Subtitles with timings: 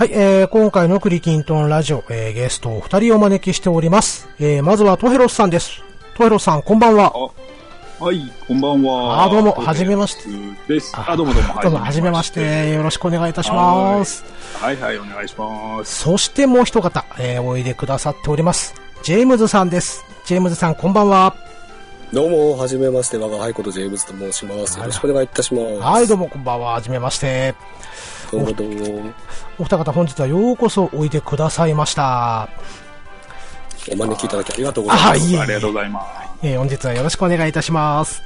[0.00, 4.30] はい、えー、今回のクリキントンラジオ、えー、ゲストを二人お招きしております。
[4.38, 5.82] えー、まずはトヘロスさんです。
[6.16, 7.12] トヘロスさん、こんばんは。
[7.98, 9.24] はい、こんばんは。
[9.24, 10.94] あどうもはじめましてです。
[10.96, 11.60] あ、どうもどうも。
[11.62, 12.70] どうも、はじめまして。
[12.72, 14.24] よろしくお願いいたします。
[14.54, 16.04] はいはい、お願いします。
[16.04, 18.72] そしてもう一方、えー、おいでくださっております。
[19.02, 20.02] ジェームズさんです。
[20.24, 21.36] ジェームズさん、こんばんは。
[22.10, 24.78] どうも、はじめまして、我が輩ことジェームズと申します。
[24.78, 25.78] よろしくお願いいたします。
[25.78, 26.72] はい、どうもこんばんは。
[26.72, 27.54] はじめまして。
[28.30, 28.64] どうもど。
[29.58, 32.48] お二方、本日はようこそおいでくださいました。
[33.90, 35.10] お招きいただきありがとうございます。
[35.10, 36.30] あ、りがとうございます。
[36.42, 38.22] えー本日はよろしくお願いいたします。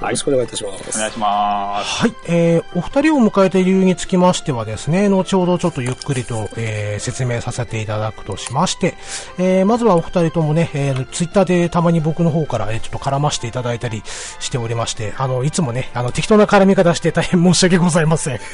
[0.00, 0.96] よろしくお願いいたします。
[0.96, 2.00] お願いします。
[2.00, 8.94] はい、えー、お二人を迎えた理由につきましてはですね、後ほどちょっとゆっくりと、えー、説明させていただくとしまして、
[9.38, 14.02] えー、まずはお二人ともね、えー、ツイッターでたまに僕の方から、えー、ちょっと絡ましていただいたり
[14.40, 18.40] しておりまして、あの、いつもね、あの、適当な絡み方して大変申し訳ございません。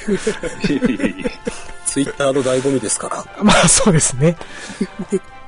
[1.89, 3.25] ツイッターの醍醐味ですから。
[3.43, 4.37] まあ、そうですね。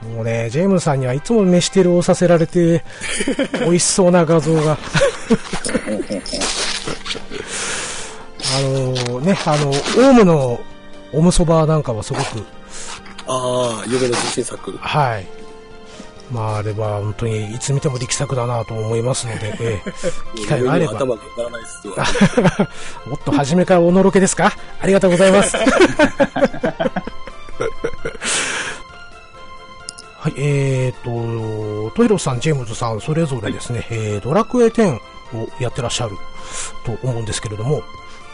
[0.03, 2.83] もうね、ジェームズさんにはいつも飯テロをさせられて、
[3.61, 4.79] 美味しそうな画像が。
[8.53, 10.61] あのね、あの、オウムの
[11.13, 12.45] オムそばなんかはすごく、
[13.29, 14.73] ああ、夢の自信作。
[14.81, 15.27] はい。
[16.33, 19.93] まあ、あれは本当にいつ見ても力作だなと思いますので、ええ
[20.39, 20.93] 機会があれば。
[20.95, 21.97] 頭がらないですわ。
[23.07, 24.53] もっと初めからおのろけですか？
[24.81, 25.57] ありがとうございます。
[30.21, 35.01] はい、えーと、トイロさん、ジェームズさん、それぞれですね、えー、ドラクエ10を
[35.59, 36.17] やってらっしゃる
[36.85, 37.83] と思うんですけれども、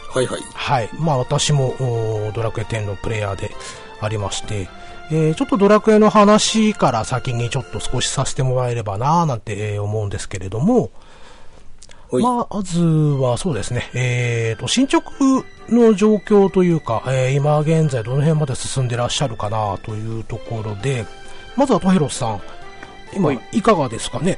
[0.09, 0.41] はいはい。
[0.53, 0.89] はい。
[0.99, 1.75] まあ私も
[2.35, 3.51] ドラクエ10のプレイヤーで
[4.01, 4.67] ありまして、
[5.11, 10.89] えーちょっとドラクエの話から先にちょっと少しさせてもらえればなぁなんてえー思うんですけれども、
[12.11, 15.11] まずはそうですね、えーと、進捗
[15.69, 21.05] の状況というか、えー今現在どの辺まで進んでらっしゃるかなというところで、
[21.57, 22.41] まずはトヘロスさん、
[23.13, 24.37] 今はいいかがですかね？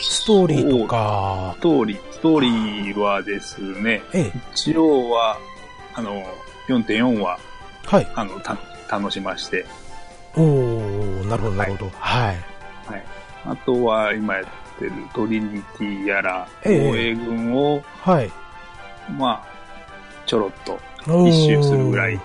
[0.00, 5.38] ストーリーとかス、トーリー、ストーリーはですね、ええ、一応は、
[5.94, 6.22] あの、
[6.68, 7.38] 4.4は、
[7.86, 8.08] はい。
[8.14, 8.58] あの、た、
[8.90, 9.64] 楽しまして、
[10.36, 11.90] おー、なるほど、なるほど。
[11.98, 12.36] はい。
[12.86, 13.04] はい。
[13.46, 14.44] あとは、今やっ
[14.78, 18.30] てるトリニティやら、防ええ衛軍を、はい。
[19.16, 19.46] まあ、
[20.26, 20.78] ちょろっと
[21.26, 22.20] 一周するぐらい、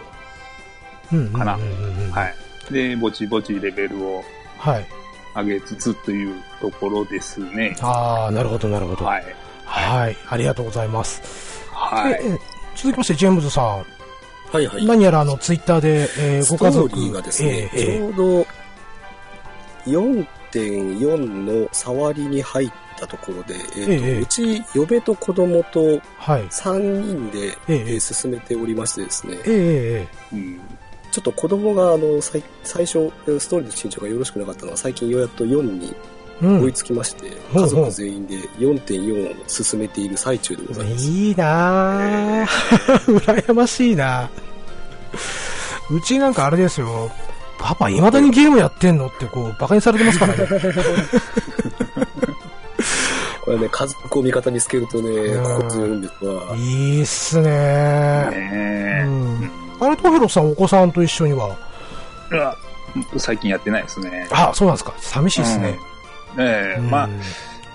[1.14, 2.36] うんかなはい。
[2.72, 4.24] で、ぼちぼちレベルを
[4.58, 4.86] はい。
[5.36, 7.76] 上げつつというところですね。
[7.82, 9.06] ああ、なるほど、なるほど。
[9.06, 9.26] はい。
[9.66, 10.16] はい。
[10.30, 11.22] ありがとうございます。
[11.72, 12.14] はい。
[12.14, 12.40] ええ
[12.76, 13.66] 続きまして、ジェームズさん。
[14.52, 14.86] はいはい。
[14.86, 16.96] 何やらあの、ツイッターで、えーストーご家族。
[16.96, 18.48] リーがですね、えええちょうど
[19.86, 21.18] 4.4
[21.64, 26.44] の触りに入ったところで、えーとええうち嫁と子供とえはい。
[26.44, 30.62] 3人で、えええー進めておりましてですね、えええうん。
[31.14, 35.96] ちょっと子供があの最最初、ストーリーの進捗がよろしくなかったのは最近ようやっと4に
[36.42, 41.06] 追いつきまして、ほうほう家族全員で4.4を進めている最中でございます。
[41.06, 42.48] いいなぁ。
[43.46, 44.28] 羨ましいな
[45.92, 47.12] うちなんかあれですよ。
[47.60, 50.48] パパ、未だにゲームやってんのって、こう、馬鹿にされてますからね。
[53.46, 56.56] これね、家族を味方につけるとね、うん心強いんですわ。
[56.56, 56.60] い
[57.00, 59.63] いっすねねうん。
[59.86, 61.58] あれ、トヘロさん、お子さんと一緒には？
[63.18, 64.28] 最近やってないですね。
[64.32, 64.94] あ、そうなんですか。
[64.98, 65.78] 寂しいっすね。
[66.38, 67.04] ええうんま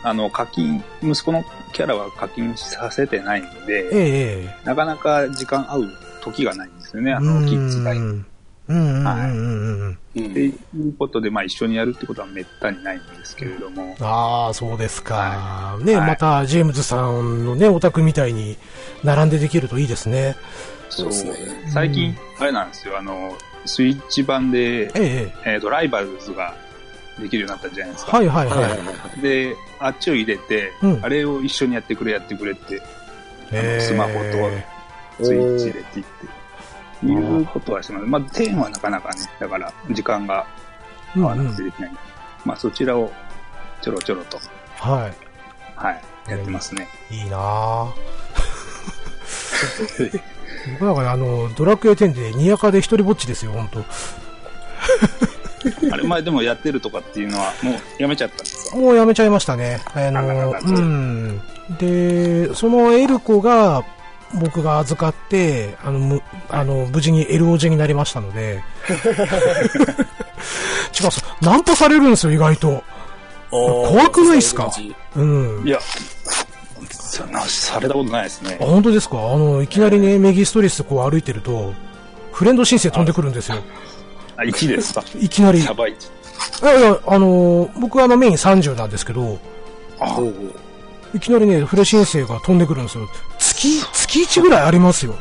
[0.03, 5.89] あ、あの、課金、息子のキャラは課金させてないので、えええなかなか時間合う
[6.21, 7.15] 時がないんですよね、え。
[7.15, 8.27] あの、キッズがいうん
[8.69, 9.81] うんうんうんうん。
[9.81, 10.55] うんっていう
[10.99, 15.15] ことで、まあ一緒にやるってことはめったにないんですけれども、ああ、そうですか。
[15.15, 18.57] はね、はいまた、ジェームズさんのね、オタクみたいに、
[19.05, 20.37] 並んでできるといいですね。
[20.89, 21.35] そうですね。
[21.69, 26.55] 最近、あれなんですよ、あの、スイッチ版で、ええええっ、と、ライバルズが
[27.19, 28.11] できるようになったじゃないですえ。
[28.11, 28.17] か。
[28.19, 28.69] はいはいは
[29.19, 29.21] い。
[29.21, 32.83] で、あっちを入れて、うんあれを一緒にやってくれ、やってくれって、
[33.53, 34.13] ええスマホ
[35.19, 36.05] とスイッチ入れていっ
[37.01, 38.07] て、いうことはします。
[38.07, 40.47] まあ、10はなかなかね、だから、時間が
[41.17, 41.93] 合わなくてできない。
[42.45, 43.13] まあ、そちらを
[43.83, 44.39] ちょろちょろと、
[44.77, 45.11] は
[45.75, 46.89] はい、やってますね。
[47.11, 47.19] い。
[47.19, 47.89] いいなぁ。
[50.73, 53.85] 僕なんかね、あの、ドラクエ10で、にやかで一人ぼっちですよ、本当
[55.93, 58.77] あれ、まあでもやってるとかっていうのは、もうやめちゃったんですか？
[58.77, 59.81] もうやめちゃいましたね。
[59.95, 61.41] あの、らうん。
[61.79, 63.85] で、そのエルコが、
[64.41, 68.63] 僕が預かって、あの、むあの、無事に LOG になりましたので。
[71.01, 72.83] 違うさ、ナンパされるんですよ、意外と。
[73.51, 74.71] 怖くないっすか？
[75.17, 75.63] うん。
[75.67, 75.79] いや、
[77.19, 78.65] そんな、されたことないですねあ、。
[78.65, 79.19] 本当ですか？
[79.19, 81.73] あの、いきなりね、メギストリスこう歩いてると、
[82.33, 83.59] フレンド申請飛んでくるんですよ。
[84.37, 85.03] あ、1ですか？
[85.21, 85.59] いきなり。
[85.59, 86.67] いシャバ1。
[86.67, 89.39] やいや、あのー僕はあのメイン30なんですけど、
[90.01, 90.19] あ
[91.15, 93.09] いきなりね、フレ申請が飛んでくるんですよ。
[93.39, 95.15] 月、月1ぐらいありますよ。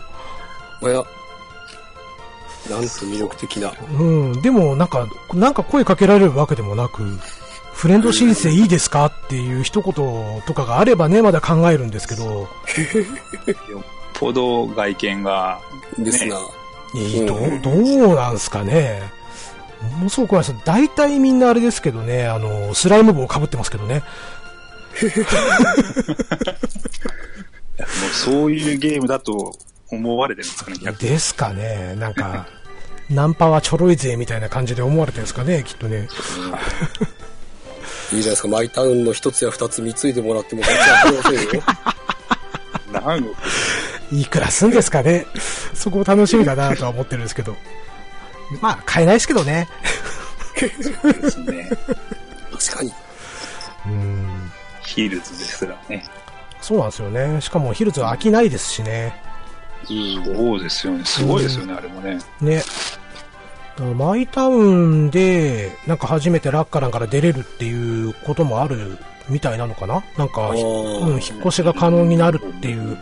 [0.81, 1.03] おや。
[2.69, 3.71] なんと魅力的な。
[3.97, 4.41] うん。
[4.41, 7.03] でも、なんか、なんか声かけられるわけでもなく、
[7.77, 9.05] フレンド申請いいですか？
[9.05, 13.83] っていう一言とかがあればね、まだ考えるんですけど、よっ
[14.15, 15.59] ぽど外見が、
[15.99, 16.37] ですな。
[16.95, 19.01] いいどう、どうなんすかね。
[19.99, 20.59] ものすごく怖いです。
[20.65, 24.01] 大体みんなあれですけどね、あの、スライム帽被ってますけどね。
[25.05, 25.07] も
[27.85, 29.53] うそういうゲームだと
[29.91, 31.09] 思われてるんですかね、逆に。
[31.11, 31.93] ですかね。
[31.99, 32.47] なんか、
[33.11, 36.07] ナンパはちょろいぜみたいな感じで思われてるんですかね、きっとね。
[38.13, 38.47] いいじゃないですか。
[38.47, 41.63] マイタウンの一つや二つ貢いでもらっても全然ありませんよ。
[42.91, 43.35] 何億
[44.11, 45.25] いくらすんですかね。
[45.73, 47.55] そこ楽しみだなとは思ってるんですけど。
[48.61, 49.67] まあ、買えないですけどね。
[50.55, 51.69] ですね。
[52.51, 52.93] 確かに。
[53.85, 54.51] うん。
[54.81, 56.05] ヒールズですらね。
[56.61, 57.41] そうなんですよね。
[57.41, 59.21] しかもヒルズは飽きないですしね。
[59.85, 61.05] そうですよね。
[61.05, 62.19] すごいですよね、あれもね。
[62.41, 62.63] ね。
[63.79, 68.97] マイタウンで、なんか初めてラッカランから出れるっていうこともある
[69.29, 70.03] みたいなのかな？
[70.17, 72.97] なんか、うん、引っ越しが可能になるっていう。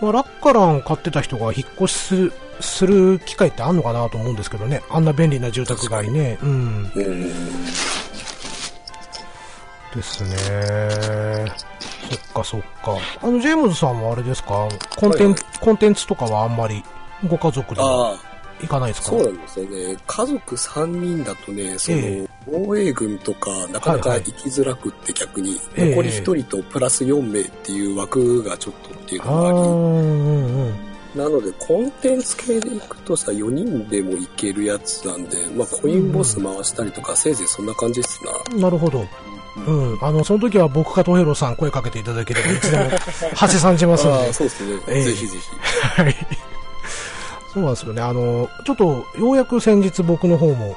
[0.00, 4.82] まあ、ラッカラン買ってた人が引っ越しするする機会ってあんのかなと思うんですけどね。
[4.88, 6.38] あんな便利な住宅街ね。
[6.42, 6.90] うん。
[6.94, 7.32] うん。
[9.94, 11.52] ですね。
[12.10, 12.96] そっかそっか。
[13.22, 14.68] あの、ジェームズさんはあれですか？
[14.96, 16.82] コンテンツ、はいはいコンテンツとかはあんまり
[17.26, 18.18] ご家族ではああ、
[18.64, 19.08] 行かないですか？
[19.10, 19.96] そうなんですよね。
[20.06, 30.74] 家族3人だとね、その、え防衛軍とか、なかなかはいはい行きづらくって逆に、ええ残り1人とプラス4名っていう枠がちょっとっていうのがあり、うんうんうん。
[31.14, 38.20] なので、コンテンツ系で行くとさ、4人でも行けるやつなんで、まあ、コインボス回したりとか、せいぜいそんな感じっす
[38.52, 38.58] な。
[38.58, 39.06] なるほど。
[39.66, 39.98] うん。
[40.02, 42.90] あの、その時は僕かトヘロさん声かけていただければ、いつでも、
[43.36, 44.32] はせさんじますんで。
[44.34, 44.80] そうですね。
[44.88, 45.38] ええぜひぜ
[45.94, 46.16] はい。
[47.54, 48.02] そうなんですよね。
[48.02, 50.76] あの、ちょっと、ようやく先日僕の方も、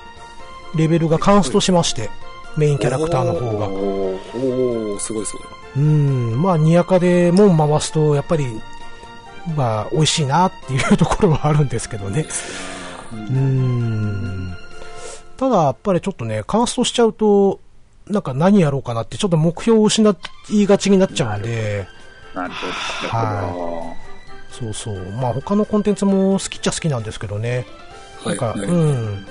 [0.76, 2.12] レベルがカンストしまして、
[2.56, 3.68] メインキャラクターの方が。
[3.68, 3.74] ひ。
[3.74, 5.84] おおすごいすごい。
[5.84, 6.42] うん。
[6.42, 8.62] まあ、にやかで門回すと、やっぱり、
[9.56, 12.28] まあ、美味しいなっていうところはあるんですけどね。
[13.12, 14.56] うん。
[15.38, 17.60] ただ、やっぱりちょっとね、カンストしちゃうと、
[18.08, 20.16] なんか何やろうかなって、ちょっと目標を失
[20.50, 21.88] いがちになっちゃうんで、
[22.34, 22.74] なるほど。
[23.10, 23.96] は
[24.60, 24.96] そうそう。
[25.12, 27.66] まあ他のコンテンツも好きっちゃ好きなんですけどね。
[28.24, 28.36] はい。
[28.36, 29.26] なんか、はいうん。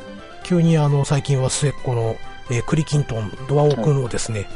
[0.45, 2.17] 急にあの、最近は末っ子の、
[2.51, 4.49] えークリキントン、ドアオ君をですね、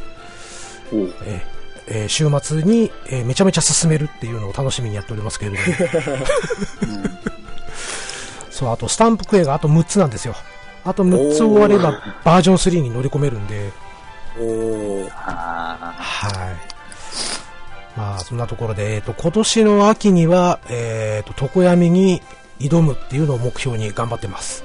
[0.93, 5.63] おうえーえー週末に、えーめちゃめちゃ進めるっていうのを楽しみにやっておりますけれども。
[8.51, 10.35] そう、あとスタンプクエがあと6つなんですよ。
[10.85, 13.73] あと6つ終わればバージョン3に乗り込めるんで、
[14.39, 16.70] おおあはい。
[18.01, 22.23] まあ、そんなところで、えっ、と、今年の秋には、えっ、と、常闇に
[22.59, 24.65] 挑むっていうのを目標に頑張ってます。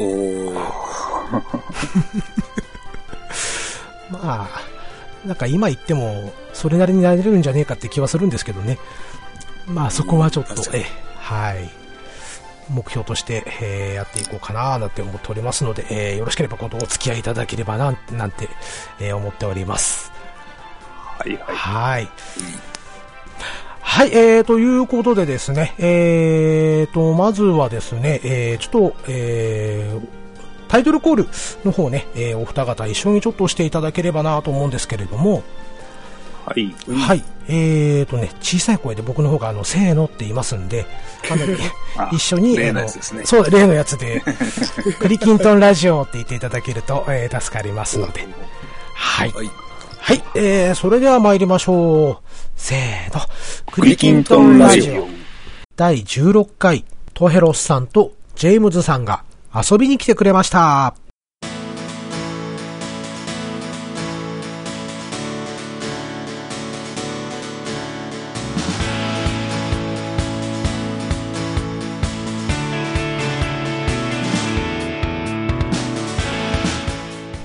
[0.00, 0.52] おお
[4.10, 4.50] まあ、
[5.24, 8.78] なんか今言っても、それなりになれるんじゃねえかって気はするんですけどね。
[9.68, 10.84] まあ、そこはちょっとえ、
[11.18, 11.70] はい。
[12.68, 18.48] 目標として、えーやっていこうかななんて思っておりますので、えーよろしければごお付き合いいただければな、なんて、
[18.98, 20.10] えー思っております。
[21.20, 21.28] あ。
[21.28, 21.56] はいはい。
[21.56, 22.08] はい。
[23.82, 30.06] はい、えー、ということでですね、えーと、まずはですね、えー、ちょっと、えー、
[30.68, 31.28] タイトルコール
[31.64, 35.42] の方ね、えー、お二方一緒にちょっとしていただければなと思うんですけれども、
[36.46, 36.74] はい。
[36.88, 40.86] はい、えーとね、小さい声で僕の方があの、せーのって言いますんで、
[41.30, 41.42] あの
[41.96, 43.24] あ一緒に、例のやつですね。
[43.24, 44.22] そう、例のやつで、
[44.98, 48.26] クリキントンラジオって言っていただけると、えー助かりますので、
[48.94, 49.32] はい。
[49.32, 49.50] はい。
[50.02, 52.28] はい、えー、それでは参りましょう。
[52.56, 53.20] せーの。
[53.70, 55.06] クリキントンラジオ。
[55.76, 60.94] 第16回、トヘロスさんとジェームズさんが遊びに来てくれました。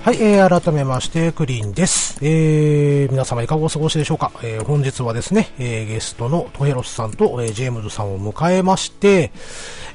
[0.06, 2.20] はい、えー、改めまして、クリーンです。
[2.22, 4.32] えー、皆様いかがお過ごしでしょうか？
[4.44, 9.32] えー、本日はですね、えー、ゲストのトヘロスさんと、えー、ジェームズさんを迎えまして、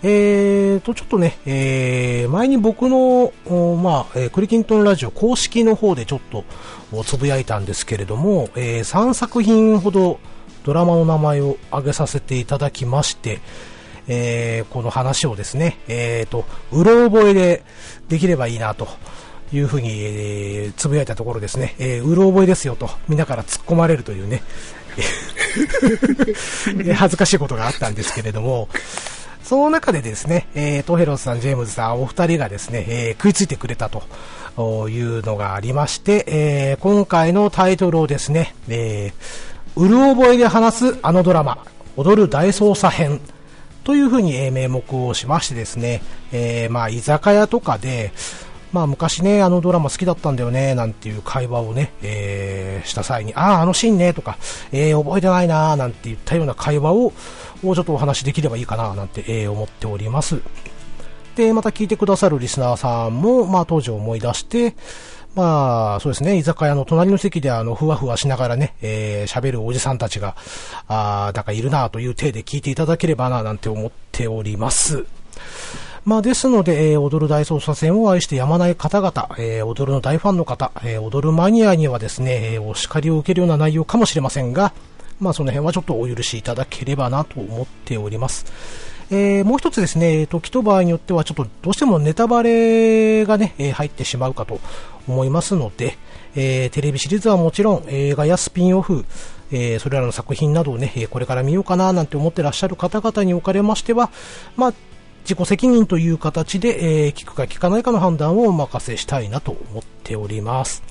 [0.03, 3.33] えーと、ちょっとね、えー、前に僕の、
[3.77, 6.43] まあ、えークリキントンラジオ公式の方でちょっと
[6.91, 10.19] おつぶやいたんですけれども、えー、3作品ほど
[10.65, 13.39] ドラマの名前を挙げさせていただきまして、
[14.09, 17.63] えー、この話をですね、えっ、と、うろ覚えで
[18.09, 18.89] できればいいなと。
[19.53, 24.43] いうふうに、えー、つぶやいたところですね、えー、うろ覚えですよと、みんなから突っ込まれるというね、
[26.95, 28.69] 恥ずかしいことがあったんですけれども、
[29.43, 41.65] その中でですね、えー、トヘロスさん、ジェームズさん、お二人がですね、えー、食いついてくれたというのがありまして、えー、今回のタイトルをですね、えー、うる覚えで話すあのドラマ、
[41.97, 43.21] 踊る大捜査編
[43.83, 48.13] というふうに、名目をしましてですね、えー、まあ、居酒屋とかで、
[48.73, 54.39] まあ昔ね、あのドラマ好きだったんだよね、なんていう会話をね、えー、した際に、ああ、あのシーンね、とか、
[54.73, 57.13] えー、覚えてないな、なんて言ったような会話を、
[57.63, 60.41] もうちょっとお話できればいいかな、なんて、えー、思っております。
[61.37, 64.75] で、また聞いてくださるリスナーさんも、まあ当時思い出して、
[65.35, 70.35] まあ、そうですね、居酒屋の隣の席であの、ふわふわしながらね、えー、喋るおじさんたちが、
[70.89, 75.07] ああ、だからいるなという体で聞いていただければな、なんて思っております。
[76.05, 84.73] まあ、ですので、えー、踊る大捜査線を愛してやまない方々、えー、踊るの大ファンの方、えー、踊るマニアにはですね、え、お叱りを受けるような内容かもしれませんが、
[85.21, 88.47] まあ、その辺はちょっとお許しいただければなと思っております。
[89.11, 94.61] えー、もう一つですね、時と場合によってはちょっとどうしてもネタバレがね、え、入ってしまうかと
[95.07, 95.99] 思いますので、
[96.35, 99.05] えー、テレビシリーズはもちろん映画やスピンオフ、
[99.53, 104.11] えー、それらの作品などをね、これから見ようかななんて思ってらっしゃる方々におかれましては、
[104.57, 104.75] まあ、
[105.31, 110.83] 自己責任という形で、えー、聞くか聞かないかの判断をお任せしたいなと思っております。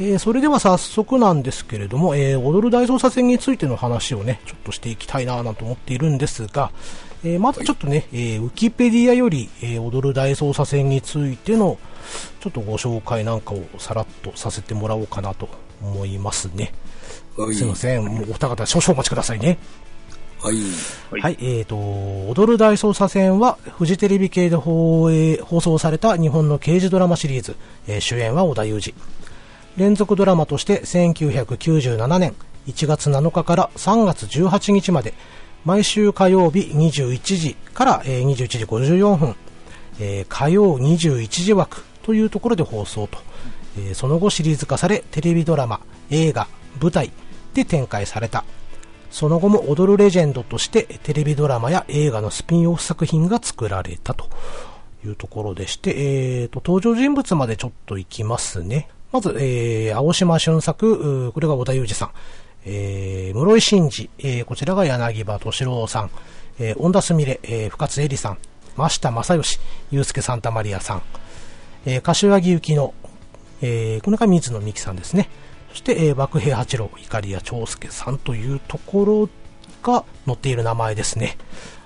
[0.00, 6.72] えー、それでは早速なんですけれども、えー、踊る大捜査線についての話をね、ちょっとしていきたいなぁなんて思っているんですが、
[7.22, 11.78] えー、まずちょっとね、えウィキペディアより、え踊る大捜査線についての、
[12.40, 15.48] ちょっとご紹介なんかをさらっとさせてもらおうかなと
[15.80, 16.74] 思いますね。
[17.52, 19.58] すいません、お二方少々お待ちくださいね。
[20.46, 21.20] はい。
[21.20, 21.76] はい、えーと、
[22.30, 27.56] 踊る大捜査線は、フジテレビ系で放映放送された日本の刑事ドラマシリーズ、
[27.88, 28.94] えー、主演は織田裕二。
[29.76, 32.34] 連続ドラマとして1997年
[32.66, 35.14] 1月7日から3月18日まで、
[35.64, 39.34] 毎週火曜日21時から、えー、21時54分、
[39.98, 43.18] えー、火曜21時枠というところで放送と、
[43.76, 46.46] えー、その後シリーズ化され、テレビドラマ、映画、
[46.80, 47.10] 舞台
[47.52, 48.44] で展開された
[49.10, 54.28] その後も踊るレジェンドとしてテレビドラマや映画のスピンオフ作品が作られたと
[55.04, 58.88] いうところでして、えーと、登場人物までちょっと行きますね。
[59.12, 62.10] まず、えー、青島俊作、これが小田裕二さん。
[62.68, 66.10] えー、室井慎二、えー、こちらが柳葉敏郎さん。
[66.58, 68.38] えー、恩田すみれ、えー、深津絵里さん。
[68.76, 69.58] 真下正義、
[69.90, 71.02] 祐介サンタマリアさん。
[71.86, 72.92] えー、柏木幸乃、
[73.62, 75.30] えー、これが水野美紀さんですね。
[75.76, 79.28] そして、えー、爆兵八郎、碇谷長介さんというところ
[79.82, 81.36] が載っている名前ですね。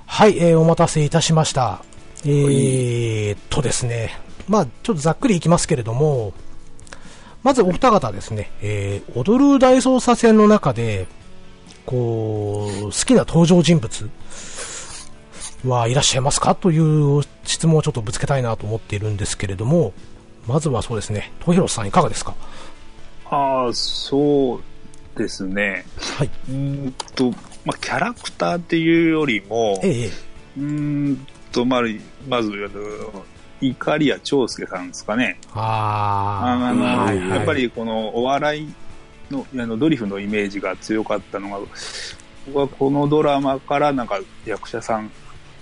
[0.06, 1.82] はい、えー、お待たせいたしました。
[2.24, 4.16] えー、っとですね、
[4.46, 6.34] まあ、ちょっとざっくりいきますけれども、
[7.42, 11.08] まずお二方ですね、えー、踊る大捜査線の中で、
[11.84, 14.08] こう、好きな登場人物
[15.66, 16.54] はいらっしゃいますか？
[16.54, 19.94] という質問をちょっとぶつけたいなと思っているんですけれども、
[20.46, 22.36] まずはそうですね、トヒロさんいかがですか？
[23.30, 25.84] ああ、そうですね。
[26.18, 26.30] はい。
[26.48, 27.30] うんと、
[27.64, 30.10] まあ、キャラクターっていうよりも、ええ、
[30.58, 31.80] うんと、まあ、
[32.28, 32.52] まず、
[33.60, 35.38] イカリア長介さんですかね。
[35.52, 38.74] ああの、はいはい、やっぱりこのお笑い
[39.30, 41.58] のあのドリフのイメージが強かったのが、
[42.46, 45.10] 僕はこのドラマからなんか役者さん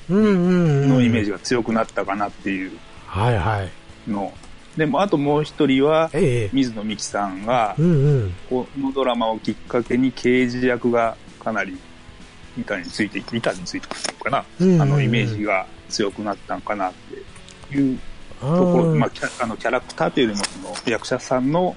[0.08, 3.70] のイメージが強くなったかなっていうの、はいはい、
[4.78, 6.08] でも、あともう一人は、
[6.52, 7.74] 水野美紀さんが、
[8.48, 11.76] このドラマをきっかけに刑事役がかなり
[12.56, 16.92] 板について、板についてくるのかな、あの、イメージが強くなったんかなっ
[17.70, 17.98] ていう
[18.40, 21.74] ところ、まあ、キャあのキャラクターというよりも、その役者さんの、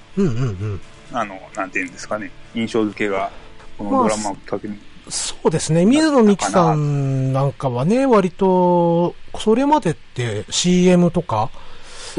[1.12, 3.32] あの、なんていうんですかね、印象付けが、
[3.76, 4.78] このドラマをきっかけに、
[5.08, 5.84] そうですね。
[5.84, 11.50] 水野美紀さんなんかはね、割と、それまでって CM とか、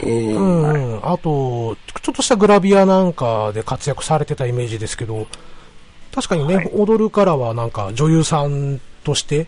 [0.02, 5.28] うん、あと、ちょっとしたグラビアなんかで活躍されてたイメージですけど、
[6.14, 9.48] 確かにね、はい、踊るからはなんか女優さんとして、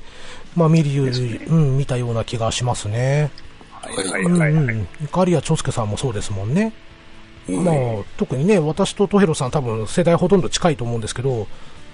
[0.55, 3.31] まあ見る、ね、うん、見たような気がしますね。
[3.71, 4.51] はいはいはい、はい。
[4.51, 6.73] うん、長介さんもそうですもんね。
[7.47, 7.75] まあ、
[8.17, 11.47] 特にね、私とトヘロさん多分世代ほとんど近いと思うんですけど、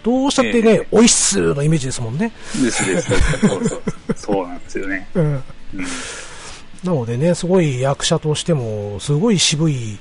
[0.04, 2.32] どうしたってね、えー、おいっすのイメージですもんね。
[2.62, 3.12] ですです。
[4.16, 5.08] そうなんですよね。
[5.16, 5.44] うん、うん
[6.84, 9.98] なのでね、すごい役者としても、すごい渋い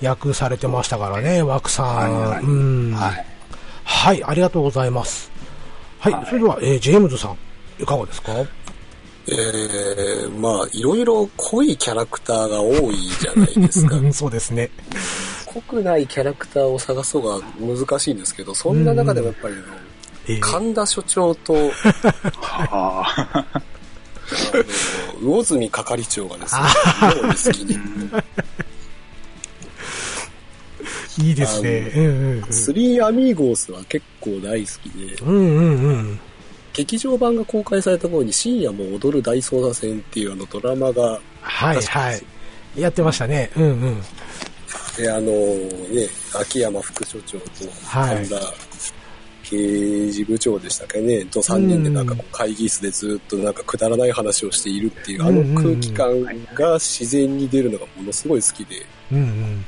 [0.00, 1.96] 役されてましたからね、枠さん。
[1.96, 3.26] はいはい、うん、はい、
[3.84, 4.24] はい。
[4.24, 5.30] ありがとうございます。
[5.98, 7.36] はい、はい、それでは、えー、ジェームズさん、
[7.82, 8.32] いかがですか？
[9.28, 13.96] えー、まあ、いろいろ濃いキャラクターが多いじゃないですか。
[14.12, 14.70] そうですね。
[15.46, 19.54] 濃くないキャラクターを探そうが難しいんですけど、そんな中でもやっぱり、
[20.28, 21.54] えー、神田所長と、
[22.40, 23.44] はあ、
[25.22, 26.60] 魚住係長がですね、
[27.02, 27.78] 妙に好きに。
[31.28, 31.92] いいですね。
[31.94, 36.20] うんうんうん、スリーアミーゴースは結構大好きで、うんうんうん、
[36.72, 42.22] 劇場版が公開された頃に深夜も踊る大捜査線っていうあのドラマが、はいはい。
[42.76, 43.50] やってましたね。
[43.56, 44.02] うんうん。
[44.96, 47.46] で、あのね、秋山副所長と
[47.90, 48.36] 神田
[49.50, 56.22] 刑事部長でしたっけね、と3人でなんかこう会議室でずっとなんかくだらない話をしているっていう、あの空気感
[56.54, 59.64] が自然に出るのがものすごい好きで、うんうん、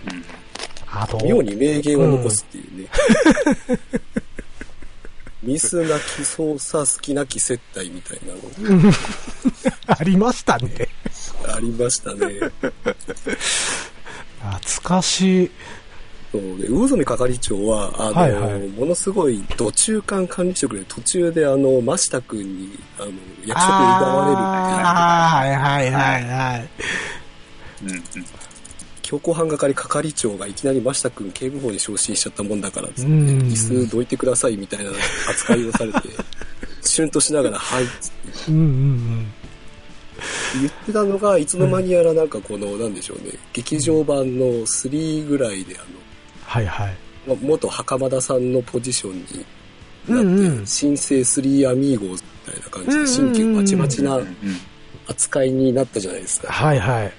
[0.86, 2.88] あと妙に名言を残すっていうね。
[5.42, 8.92] ミスなき操作、好きなき接待みたいなの。
[9.98, 10.88] ありましたね。
[11.48, 12.38] ありましたね。
[14.38, 15.50] 懐かしい。
[16.32, 23.12] そうで、魚住係長は、あの、はいはい、ものすごい、土中間管理職で、途中で、あの、真下君に、あの、
[23.44, 24.86] 役職に奪われるっていう。
[24.86, 26.68] ああ、はいはいはいはい。
[27.84, 28.02] うんうん。
[29.02, 34.90] 強行犯係係長がいきなり真下君警部補に昇進しちゃったもんだからっつって、椅子どいてくださいみたいな
[35.28, 36.00] 扱いをされて、
[36.80, 38.10] シュンとしながら、はいっつっ
[38.46, 38.52] て。
[38.52, 39.26] うんうんうん
[40.60, 45.84] 言ってたのが、いつの間にやらなんかこの、なんでしょうね、劇場版の3ぐらいで、あの、
[46.52, 46.96] はいはい。
[47.40, 49.44] 元袴田さんのポジションになって、
[50.12, 54.20] うんうん、新生3アミーゴみたいな感じで、新旧バチバチな
[55.08, 56.52] 扱いになったじゃないですか。
[56.52, 57.12] はいはい。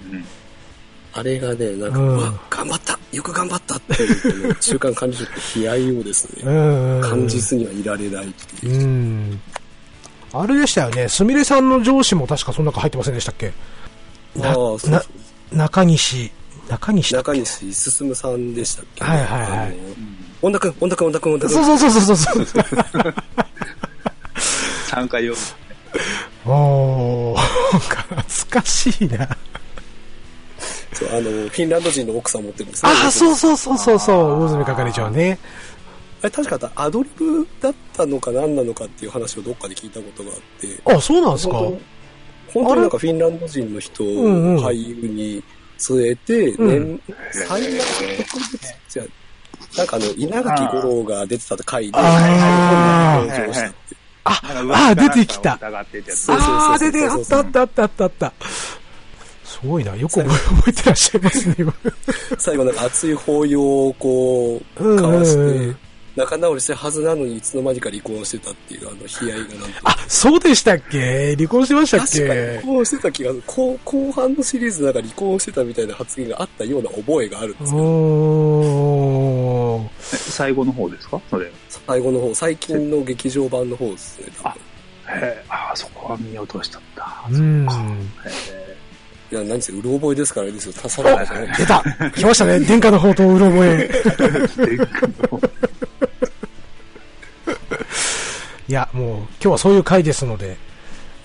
[1.13, 2.17] あれがね、なんか、うん、
[2.49, 8.81] 頑張ったよく頑張ったっていう、中間管理職悲哀をですね、感じずにはいられないっていう。
[8.83, 9.41] うん。
[10.31, 13.51] あれでしたよね、すみれさんの上司も確かその中入ってませんでしたっけ？
[14.41, 15.01] ああ、そうそう
[15.55, 16.31] 中西、
[16.69, 19.77] 中西中西進さんでしたっけ、はいはいはい。
[20.41, 21.63] 恩田君、恩田君、恩田君、恩田君。
[21.65, 22.59] そうそうそうそうそ
[22.99, 23.15] う。
[24.89, 25.35] 3回読
[26.45, 26.51] む。
[26.51, 27.39] おー、
[27.79, 29.27] 懐かしいな。
[30.93, 32.91] そう、あの、フィンランド人の奥さん持ってるんですね。
[32.91, 35.39] あ、そうそうそうそうそう、大住係長ね。
[36.21, 40.95] あれ確かアドリブだったのか何なのかっていう話をどっかで聞いたことがあって。
[40.95, 41.57] あ、そうなんですか？
[41.57, 41.77] 本
[42.53, 44.07] 当になんかフィンランド人の人を
[44.61, 45.43] 俳優に
[45.77, 47.79] 据えて、年、最大の
[48.23, 49.03] 特別じゃ
[49.77, 52.07] なんかあの、稲垣吾郎が出てた回で、登
[53.47, 53.95] 場したって。
[54.25, 55.59] あ、あ、出てきた。
[55.61, 55.85] あ、
[56.79, 58.33] 出て、あったあったあったあったあった。
[59.43, 59.95] すごいな。
[59.95, 61.55] よく覚えてらっしゃいますね、
[62.37, 65.75] 最後なんか熱い抱擁をこう、交わして、
[66.15, 71.35] 仲直りしたはずなのにいつの間にか離婚してたっていうあの悲哀がなんとあそうでしたっけ？
[71.35, 72.27] 離婚しましたっけ？
[72.57, 77.83] 離婚してた気が後後半のシリーズなんか離婚してたみたいな発言があったような覚えがあるんですけど。
[80.09, 81.19] 最後の方ですか？
[81.29, 81.51] それ。
[81.87, 84.55] 最後の方最近の劇場版の方ですねあ
[85.09, 87.25] へあそこは見落としちゃった。
[87.31, 87.67] うん。
[89.31, 90.73] いや、何せ、うろ覚えですからあれですよ。
[90.85, 91.53] 足さないですね。
[91.57, 91.83] 出た。
[92.11, 92.59] 来ましたね。
[92.59, 93.89] 殿下の方とうろ覚え。
[98.73, 100.57] いや、もう、今日はそういう回ですので、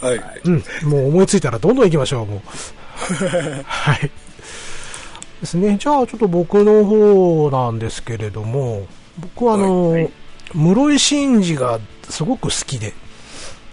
[0.02, 0.20] はい。
[0.44, 2.40] うん、もう思いついたらどんどん行きましょう、もう。
[3.64, 4.10] はい。
[5.40, 5.78] ですね。
[5.80, 8.86] じゃあ、ちょっと僕の方なんですけれども、
[9.18, 10.12] 僕はあの、はいはい、
[10.52, 11.80] 室井慎二が
[12.10, 12.92] すごく好きで、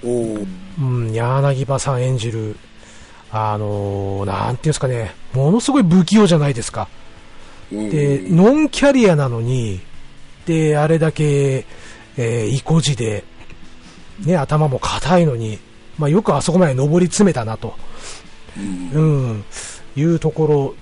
[0.05, 0.37] お
[0.79, 2.55] うん、柳葉さん演じる、
[3.29, 6.87] あのー、なんていうんですかね、ものすごい不器用じゃないですか。
[7.69, 9.81] で、ノンキャリアなのに、
[10.45, 11.65] で、あれだけ、
[12.15, 13.25] えー、意固地で、
[14.19, 15.59] ね、頭も硬いのに、
[15.97, 17.75] まあ、よくあそこまで上り詰めたなと、
[18.57, 19.45] うん、うん、
[19.95, 20.75] いうところ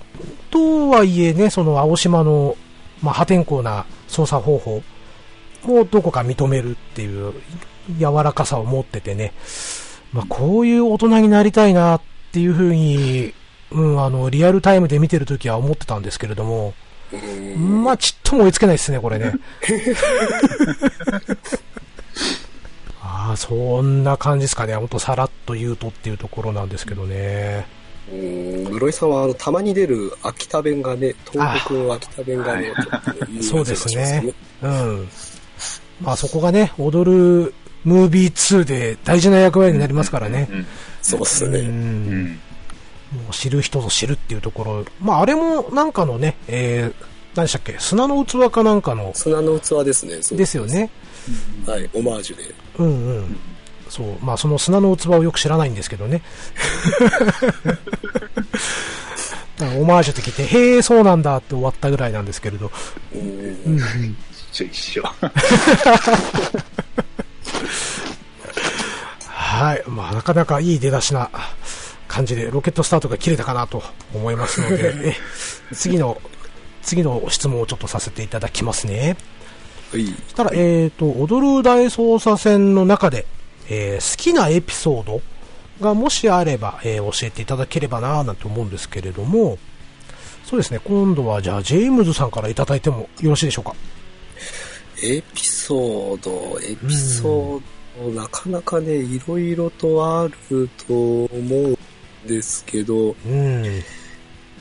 [0.50, 2.56] とはいえね、その青島の、
[3.02, 4.82] まあ、破天荒な操作方法
[5.64, 7.34] もどこか認めるっていう
[7.98, 9.32] 柔らかさを持っててね、
[10.12, 12.00] まあ、こういう大人になりたいなっ
[12.32, 13.34] ていうふうに、
[13.72, 16.74] うん、あの、リアルタイムで見てるときは思ってたんですけれども、
[17.56, 19.32] まあ、ちっとも追いつけないですね、これね。
[23.24, 24.74] ああ、そんな感じですかね。
[24.74, 27.66] ほんとさらっと言うとっていうところなんですけどね。
[28.12, 32.74] うん、室井さんはあのたまに出る秋田弁がね、東北の秋田弁がね、
[33.40, 34.34] そうですね。
[34.62, 35.08] うん。
[36.02, 40.48] まあそこがね、踊るムービー2で大事な役割になりますからね。
[40.50, 40.66] うん、
[41.00, 41.60] そうっすね。
[41.60, 42.40] うん。
[43.14, 44.84] もう知る人ぞ知るっていうところ。
[45.00, 47.76] まああれもなんかのね、えー、何でしたっけ？
[47.78, 49.12] 砂の器かなんかの。
[49.14, 50.16] 砂の器ですね。
[50.36, 50.90] ですよね。
[51.66, 52.54] はい、オマージュで。
[52.78, 53.36] うんうん。
[53.88, 56.22] そう、まあその砂の器をよく知らないんですけどね。
[59.78, 62.72] オマージュって聞いて、へえ、そうなんだって終わったぐらいなんですけれど。
[63.14, 64.16] うん、
[64.52, 65.02] 一緒一緒。
[69.28, 69.84] はい。
[69.86, 71.30] まあ、なかなかいい出だしな
[72.08, 73.82] 感じで、ロケットスタートが切れたかなと
[74.12, 75.16] 思いますので、
[75.72, 76.20] 次の、
[76.82, 79.16] 次の質問をちょっとさせていただきますね。
[80.02, 83.26] したら、えっ、ー、と、踊る大捜査線の中で、
[83.68, 85.22] えー、好きなエピソード
[85.80, 89.58] がもしあれば、えー、教えていただければななんて思うんですけれども、
[90.44, 93.74] そうですね、今度はじゃあ、ジェームズさんからいただいてもよろしいでしょうか。
[95.02, 101.78] エピソード、エピソード、なかなかね、いろいろとあると思うん
[102.26, 103.82] ですけど、うん。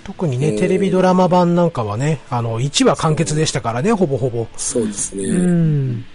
[0.03, 4.47] 特にね、テレビドラマ版なんかはね、あの、1話完結でしたからね、ほぼほぼ。
[4.57, 5.25] そうですね。
[5.25, 6.05] うん。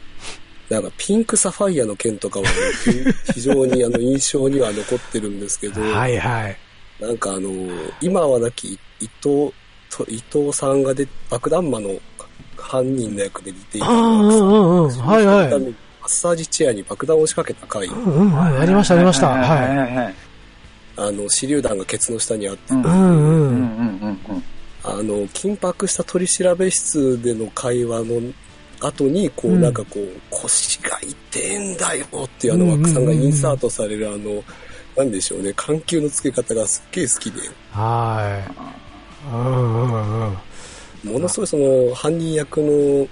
[0.69, 2.51] なんか、ピンクサファイアの件とかは、 ね、
[3.35, 6.57] 非常にあの、印象には残ってるんですけど、はいはい。
[7.01, 7.51] なんかあの、
[8.01, 9.53] 今はなき伊藤、
[10.09, 11.91] 伊藤さんがで、爆弾魔の
[12.57, 15.51] 犯人の役で出ていたんですはいはい。
[15.51, 15.75] マッ
[16.07, 17.87] サージチェアに爆弾を仕掛けた回。
[17.87, 19.29] うんうん、ありましたありました。
[19.29, 20.28] はい。
[20.99, 22.75] あの、手榴弾がケツの下にあって。
[22.75, 24.19] うんうん。
[24.83, 28.21] あの、緊迫した取り調べ室での会話の
[28.81, 34.43] 後に、こう、なんかこう、腰が痛えんだよっていうあの、枠さんがインサートされるあの、
[34.97, 37.41] なんでしょうね、緩急の付け方がすっげえ好きで。
[37.71, 38.45] は
[39.25, 39.33] い。
[39.33, 41.13] うんうんうん。
[41.13, 43.09] ものすごいその犯人役の伊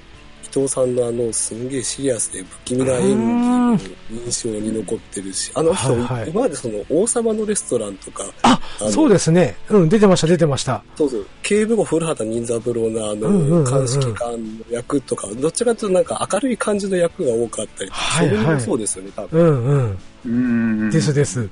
[0.61, 3.79] 藤さんのあのすんげえシリアスで不気味な演技の
[4.27, 9.57] 印象に残ってるしあの人、はいはい、今までその王様のレストランとかあそうですね。
[9.71, 10.83] うん出てました出てました。
[10.97, 11.27] そうそう。
[11.43, 19.41] 警部補古畑任三郎のあの鑑識官の役とかどっちかというとなんか明るい感じの役が多かったり、はいはい、それもそうですよね多分。
[19.41, 19.99] うん。
[20.25, 20.91] うん。
[20.91, 21.49] ですです。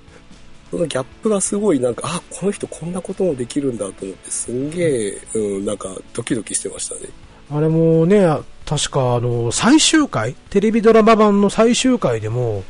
[0.70, 7.02] そのギャップがすごいなんか、あ、この人こんなこともできるんだと思って、すんげえ、うん、なんかドキドキしてましたね。
[7.50, 8.26] あれもね、
[8.66, 12.64] 確かあの、最終回、テレビドラマ版の最終回でも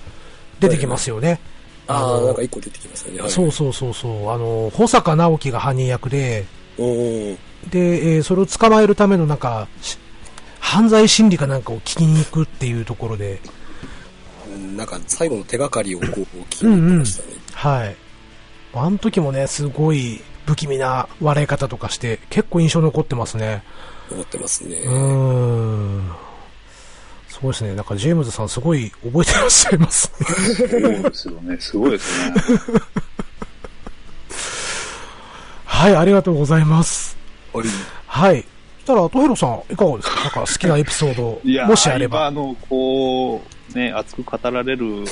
[0.60, 1.28] 出てきますよね。
[1.28, 1.38] はい、
[1.88, 3.20] ああ、なんか一個出てきますよね。
[3.20, 4.30] はい、そうそうそうそう。
[4.30, 9.68] あの、保坂直樹が犯人役で、で、えー、それを捕まえるためのなんか、
[10.58, 13.40] 犯罪心理かなんかを聞きに行くっていうところで、
[14.76, 17.28] なんか最後の手がかりをこう聞きに行きましたね。
[17.28, 17.96] うんうんはい。
[18.74, 23.62] あの時もね、すごい不気味な笑い方とかして、結構印象残ってますね。
[24.10, 24.76] 残ってますね。
[24.78, 26.10] うん。
[27.28, 27.74] そうですね。
[27.74, 30.26] なんかジェームズさんすごい覚えてらっしゃいますね。
[30.54, 31.56] そうですよね。
[31.60, 32.34] すごいですね。
[35.66, 37.16] はい、ありがとうございます。
[37.52, 37.66] はい。
[38.06, 38.44] はい。
[38.86, 40.20] そしたら、トヘロさん、いかがですか？
[40.20, 42.26] なんか好きなエピソード、もしあれば。
[42.26, 44.86] あの、こう、ね、熱く語られる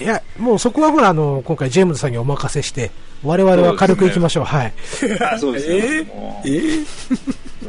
[0.00, 2.90] いや、もうそこはほら、あの、今回ジェームズさんにお任せして、
[3.24, 4.42] 我々は軽くいきましょう。
[4.44, 4.72] うね、はい。
[5.38, 5.76] そうですね。
[5.76, 6.06] えー、
[6.44, 6.50] え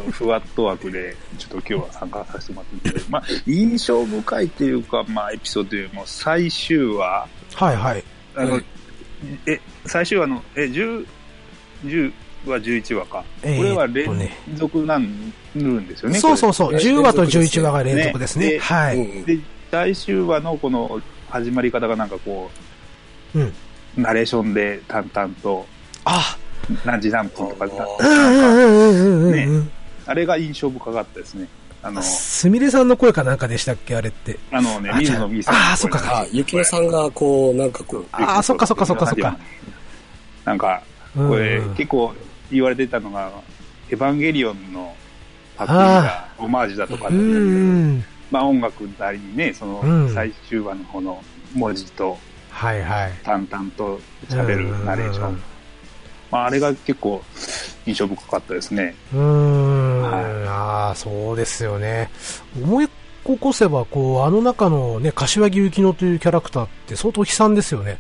[0.08, 7.28] ー、ふわっと枠で、ちょっと今日は参加させてもらってまあ、印象深いっていうか、まあ、エピソードよりも最終話。
[7.56, 8.04] はいはい。
[8.36, 8.62] あの、
[9.46, 11.06] え、最終話の、え、10、
[11.86, 12.14] 10、
[12.50, 13.24] は11話か。
[13.42, 14.08] これは連
[14.56, 16.20] 続なんるんですよね。
[16.20, 16.74] そうそうそう。
[16.74, 18.58] 10話と11話が連続ですね。
[18.60, 19.24] はい。
[19.24, 19.38] で、
[19.70, 22.50] 最終話のこの始まり方がなんかこ
[23.36, 23.54] う、うん。
[23.98, 25.66] ナレーションで淡々と、
[26.06, 26.38] あ
[26.86, 27.86] 何時何分とか、なんか、
[29.32, 29.48] ね、
[30.06, 31.48] あれが印象深かったですね。
[31.84, 33.96] あの、すみれさんの声かなんかでしたっけ？
[33.96, 34.38] あれって。
[34.52, 35.56] あのね、水野美さん。
[35.56, 36.00] ああ、そっか。
[36.20, 38.06] あ、ゆきねさんがこう、なんかこう。
[38.12, 39.38] ああ、そっかそっかそっかそっか。
[40.46, 40.82] なんか、
[41.16, 42.14] これ、結構
[42.52, 43.32] 言われてたのが、
[43.90, 44.96] エヴァンゲリオンの
[45.56, 47.16] パクリがオマージュだとかって
[48.32, 51.22] まあ音楽なりにね、その最終話の方の
[51.54, 52.18] 文字と、
[52.50, 53.12] はいはい。
[53.24, 55.42] 淡々と喋るナレーション。
[56.32, 57.22] まああれが結構
[57.86, 58.96] 印象深かったですね。
[59.14, 60.02] うん。
[60.02, 62.10] はい、ああ、そうですよね。
[62.62, 62.88] 思い
[63.26, 68.00] 起こせば、こう、あの中のね、柏木由紀乃というキャラクターって相当悲惨ですよね。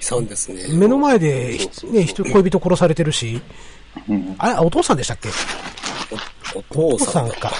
[0.00, 0.64] 悲惨ですね。
[0.70, 1.58] 目の前で、
[1.90, 3.40] ね、人、恋人殺されてるし、
[4.08, 5.28] うん、あれ、お父さんでしたっけ？
[6.54, 7.52] お父さんか。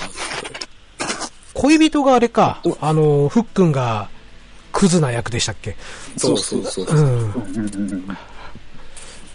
[1.54, 4.08] 恋人があれか、あの、ふっくんが、
[4.72, 5.76] クズな役でしたっけ？
[6.16, 6.86] そうそうそう。
[6.86, 7.00] う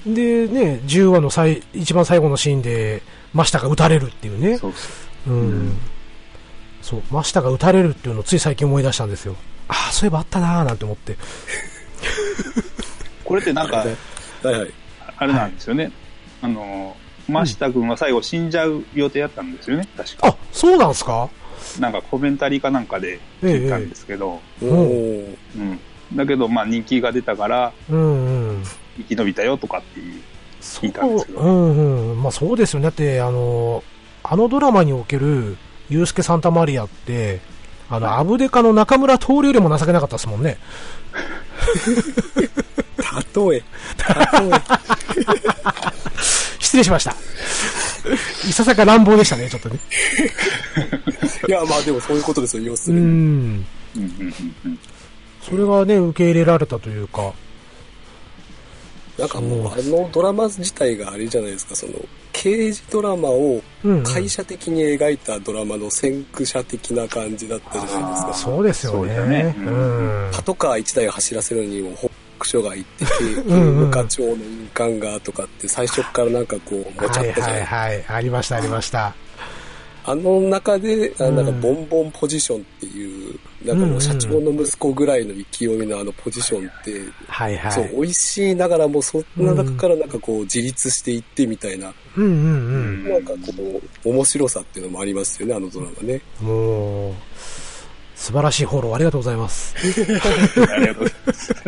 [0.06, 0.14] ん。
[0.14, 3.02] で、ね、10話の最、一番最後のシーンで、
[3.34, 4.58] 真下が撃たれるっていうね。
[4.58, 5.34] そうそう。
[5.34, 5.78] うん。
[6.82, 9.36] そう、真下が撃たれるっていうのをつい最近思い出したんですよ。
[9.68, 11.18] ああ、そういえばあったなーなんて思って。
[13.24, 13.88] これってなんか、はい
[14.46, 14.74] はい、
[15.18, 15.84] あれなんですよね。
[15.84, 15.94] はい、
[16.44, 16.96] あの、
[17.28, 20.28] 真下君は最後死んじゃう予定だったんですよね、確か。
[20.28, 21.30] あ、そうなんですか？
[21.80, 25.80] なんかコメンタリーかなんかで聞いたんですけど、ええ、うん、
[26.14, 28.64] だけど、まあ人気が出たから、うんうん、
[28.98, 30.22] 生き延びたよとかっていう、
[30.60, 31.40] 聞いたんですけど。
[31.40, 32.22] うんうん。
[32.22, 32.84] まあそうですよね。
[32.86, 33.84] だって、あの、
[34.24, 35.56] あのドラマにおける、
[35.90, 37.40] ユースケ・サンタマリアって、
[37.90, 40.58] あの、アブデカの中村徹よりも情けなかったですもんね。
[43.36, 43.50] 例え。
[43.50, 43.64] 例え。
[46.60, 47.16] 失礼しました。
[48.48, 49.80] いささか乱暴でしたね、ちょっとね。
[51.48, 53.06] いや、まあでもそういうことですよ、要するに。
[53.06, 53.66] うん。
[55.42, 57.34] それがね、受け入れられたというか。
[59.18, 61.94] なんかもう、あのドラマ自体があれじゃないですか、その、
[62.32, 63.62] 刑事ドラマを
[64.04, 68.32] 会社的に描いたドラマの先駆者的な感じだったじゃないですか。
[68.32, 69.56] うそうですよね。
[69.60, 70.32] うん。
[70.34, 71.92] パトカー1台走らせるのにも、
[72.40, 79.16] 北署が行ってて、刑務課長の印鑑がとかって最初からなんかこう、もちゃったじゃないはいはいはい、ありましたありました。
[80.06, 87.72] あの中で、あなんかボンボンポジションっていう、なんかもう社長の息子ぐらいの勢いのあのポジションって、はいはい。
[87.72, 92.38] そう、美味しいながらもそんな中からなんかこう自立していってみたいな、うんうんう
[93.08, 93.10] ん。
[93.10, 96.22] なんかこう、面白さっていうのもありますよね、あのドラマね。
[96.42, 97.14] もう、
[98.24, 99.76] 素晴らしいフォローありがとうございます。
[99.78, 101.54] ありがとうございます。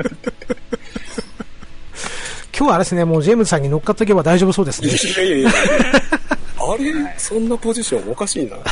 [2.57, 4.87] 今日はあれですね、もうジェームズさんに乗っかっておけば大丈夫そうですね。
[4.87, 5.51] いやいやいや。
[5.51, 5.53] あ
[6.79, 6.93] れ？
[7.17, 8.55] そんなポジションおかしいな。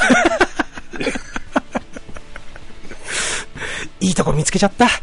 [4.00, 4.88] いいとこ見つけちゃった。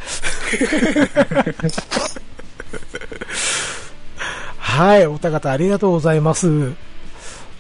[4.57, 6.47] はい、お二方ありがとうございます。
[6.47, 6.53] そ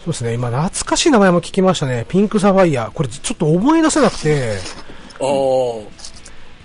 [0.06, 2.06] うですね、今懐かしい名前も聞きましたね。
[2.09, 2.90] ピンクサファイア。
[2.94, 4.56] これちょっと思い出せなくて。
[5.20, 6.00] ああ。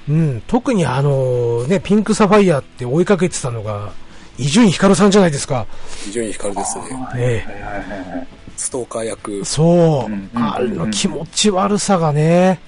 [0.08, 3.92] うん、特にあのね、ピンクサファイアって追いかけてたのが、
[4.38, 5.66] 伊集院光さんじゃないですか。
[6.08, 6.86] 伊集院光ですね。
[7.16, 8.28] ええ。
[8.58, 9.46] ストーカー役。
[9.46, 10.38] そう。
[10.38, 12.60] あの気持ち悪さがね、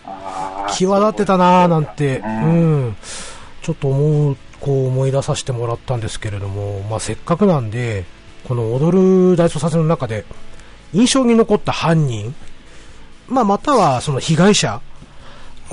[0.69, 2.95] 際立ってたなーなんて、うん。
[3.62, 8.06] ちょっと思う、こう思い出させてもらったんですけれども、まあせっかくなんで、
[8.47, 10.26] この踊る大捜査線の中で、
[10.93, 12.34] 印象に残った犯人、
[13.28, 14.82] まあまたはその被害者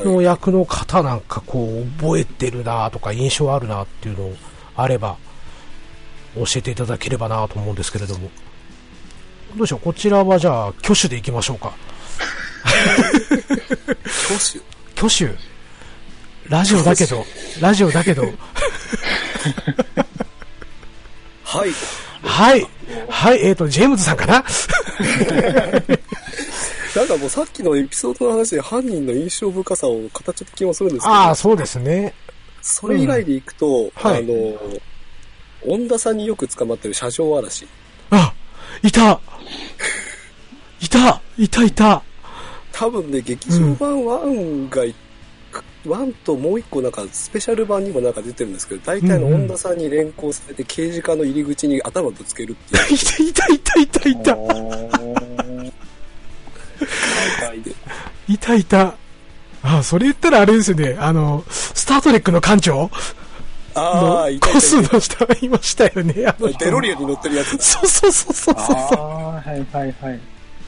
[0.03, 4.33] の役の方なんかこう覚えてるなとか印象あるなっていうの
[4.77, 5.17] あれば
[6.35, 8.31] 教えていただければなと思うんですけれども。
[9.57, 11.73] どうしよう、こちらはじゃあ、挙手でいきましょうか。
[12.65, 14.61] 挙手？
[14.97, 15.29] 挙手
[16.49, 17.25] ラジオだけど、
[17.61, 18.23] ラジオだけど。
[21.45, 21.71] はい。
[22.23, 22.67] はい。
[23.09, 24.45] はい、えっ、ー、と、ジェームズさんかな？
[26.95, 31.15] なんかもうさっきのエピソードの話で犯人の印象深さを語っちゃった気もするんですけど。
[31.15, 32.15] ああ、そうですね。
[32.63, 34.59] それ以外でいくと、うんはい、あの、
[35.67, 37.67] 恩田さんによく捕まってる車上嵐。
[38.11, 38.33] あ、
[38.83, 39.21] いた
[40.81, 42.03] いたいたいた
[42.73, 44.95] 多分ね、劇場版1が、うん、
[45.93, 53.29] 1ともう一個なんかスペシャル版にもなんか出てるんですけど、大体の恩田さんに連行されて刑事課の入り口に頭ぶつけるっていう。
[53.29, 54.37] いたいたいたいたい
[55.27, 55.34] た
[58.29, 58.95] いたいた。
[59.63, 60.97] あ、それ言ったらあれですよね。
[60.99, 62.91] あの、スタートレックの館長？
[63.75, 66.27] ああ、いたコスの人がいましたよね。
[66.27, 68.55] あのデロリアンに乗ってるやつそうそうそうそうそう。
[68.57, 70.21] ああ、はいはいはい。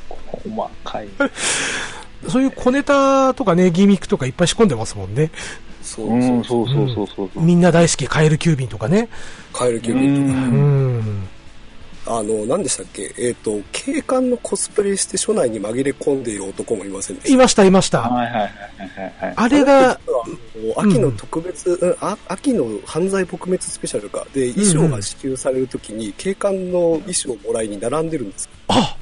[0.08, 1.08] 細かい。
[2.28, 5.30] そういう小ネタとかね、ギミックとかいっぱい仕込んでますもんね。
[5.82, 9.08] そうそうそうそうそうみんな大好き、カエル急便とかね。
[9.52, 10.40] カエル急便とか。
[10.40, 11.28] うん。
[12.06, 13.14] あの、何でしたっけ？
[13.18, 18.00] えっ、ー、と、警官のコスプレして署内に紛れ込んでいる男もいませんでしたいました、いました。
[18.02, 18.50] はいはいはい
[19.20, 19.34] はい。
[19.36, 19.98] あれが、
[20.76, 24.26] 秋の特別、うん、あ、秋の犯罪撲滅スペシャルか。
[24.32, 28.48] で、衣装が支給されるときに、警官の衣装をもらいに並んでるんです。
[28.68, 28.96] あ、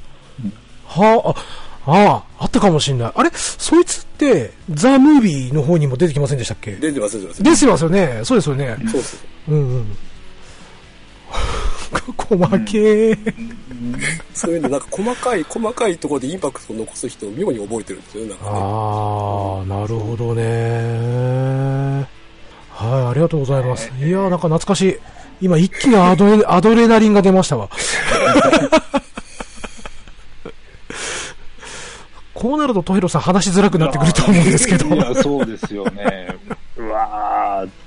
[0.85, 1.35] は
[1.85, 3.11] あ、ああ、あったかもしれない。
[3.13, 3.29] あれ？
[3.33, 6.71] そいつって、ザ・ムービーの方にも出てきませんでしたっけ？
[6.71, 7.43] 出てます、出てます。
[7.43, 8.21] 出てますよね。
[8.23, 8.75] そうですよね。
[8.87, 9.25] そうです。
[9.47, 9.97] うんうん。
[12.13, 13.17] 細けー、
[14.33, 18.51] そういうの、なんか細かい、細かいところでインパクトを残す人を妙に覚えてるんですよね、なんかね。
[18.53, 22.05] ああ、なるほどね。
[22.69, 23.91] はい、ありがとうございます。
[23.99, 24.97] いやなんか懐かしい。
[25.41, 27.69] 今一気にアドレ アドレナリンが出ましたわ。
[32.33, 34.93] こうなると、トヒロさん話しづらくなってくると思うんですけど。
[34.93, 36.37] いや、そうですよね。
[36.75, 37.84] うわー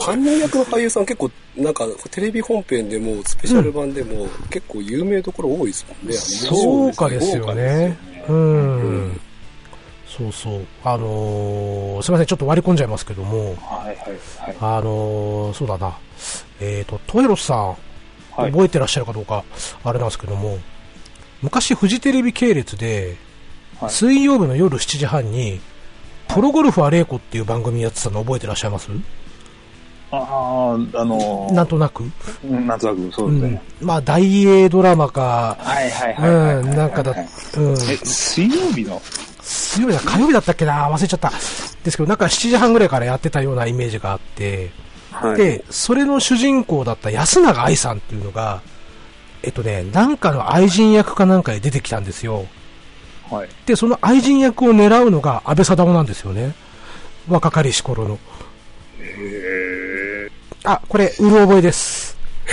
[0.00, 6.14] 犯人役の俳優さん結構、なんか、テレビ本編でも、スペシャル版でも、結構有名どころ多いですもんね。
[6.14, 7.96] そうかですよね。
[8.28, 9.20] うん。
[10.06, 10.66] そうそう。
[10.84, 13.96] あのー、すみません、ちょっと割り込んじゃいますけども、はいはい
[14.38, 14.56] はい。
[14.60, 15.96] あのー、そうだな。
[16.60, 17.76] えっ、ー、と、トエロスさん、
[18.36, 19.44] 覚えてらっしゃるかどうか、
[19.84, 20.58] あれなんですけども、
[21.40, 23.16] 昔フジテレビ系列で、
[23.80, 25.60] はい、水曜日の夜7時半に、
[26.28, 28.90] プロゴルファー玲子っていう番組やってたの覚えてらっしゃいます？
[30.14, 32.02] ああ、あのー、なんとなく
[32.44, 33.62] なんとなく、そうですね。
[33.80, 37.72] うん、まあ、大英ドラマか、はいはいはい、うん、なんかだ、うん。
[37.72, 39.00] え、水曜日の？
[39.40, 40.90] 水曜日だ、火曜日だったっけな？
[40.90, 41.30] 忘れちゃった。
[41.30, 44.70] ですけど、なんか7時半ぐらいからやってたようなイメージがあって、
[45.10, 48.60] はい、で、それの主人公だった安永愛さんっていうのが、
[49.42, 52.44] えっとね、なんかの愛人役かなんかで出てきたんですよ。
[53.30, 53.48] はい。
[53.64, 56.54] で、その愛人役を狙うのが安倍貞夫なんですよね。
[57.28, 58.18] 若かりし頃の。
[59.18, 60.30] へ
[60.64, 62.16] あ、これ、うる覚えです。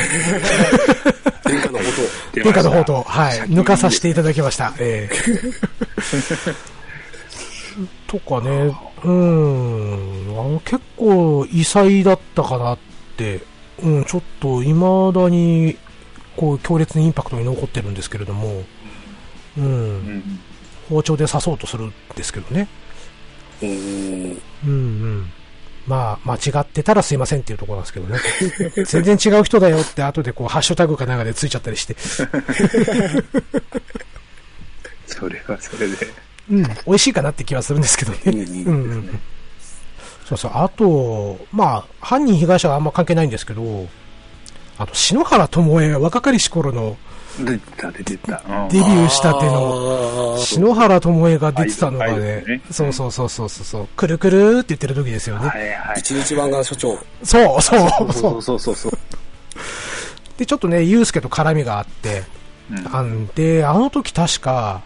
[1.43, 2.43] 殿下の宝刀。
[2.43, 3.03] 殿下の宝刀。
[3.03, 3.39] はい。
[3.41, 4.73] 抜かさせていただきました。
[4.79, 6.55] えー、
[8.07, 12.77] とかね、うん、あの結構異彩だったかなっ
[13.17, 13.41] て、
[13.83, 14.73] うん、ちょっと未
[15.13, 15.77] だに、
[16.35, 18.63] こう、強烈にインパクトに残ってるんですけれども、
[19.57, 20.39] うん、うん、
[20.89, 22.67] 包丁で刺そうとするんですけどね。
[23.61, 25.31] うん、うんうん
[25.89, 28.19] まあ、間違ってたらすいませんっていうところなんですけどね。
[28.86, 31.95] 全然違う人だよって後でこう、ハッシュタグかなんかでついちゃったりして。
[35.08, 35.95] それはそれで。
[36.52, 38.19] うん、美味しいかなって気はするんですけどね。
[38.25, 39.19] うん、うん、
[40.28, 40.52] そうそう。
[40.54, 43.88] あと、まあ、犯人被害者はあんま関係ないんですけど、
[44.78, 46.97] あと、篠原智恵、若かりし頃の、
[47.45, 48.41] 出た、出てた。
[48.69, 55.47] デビューしたての、篠原智恵が出てたのがね、ねそうそうそうそうそう、くるくるって言ってる時ですよね。
[55.47, 55.99] はいはい。
[55.99, 56.97] 一日番が所長。
[57.23, 58.13] そうそうそう。
[58.13, 58.91] そうそうそうそう。
[60.38, 62.23] で、ちょっとね、ユースケと絡みがあって、
[62.71, 64.82] うん、あんで、あの時確か、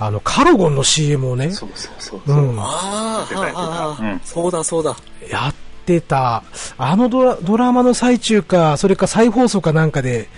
[0.00, 1.50] あの、カルゴンの CM をね。
[1.50, 2.36] そうそうそうそう。
[2.36, 4.96] うん、ああ、うん、そうだそうだ。
[5.28, 6.44] やってた。
[6.76, 10.28] あのドラドラマの最中か、それか再放送かなんかで、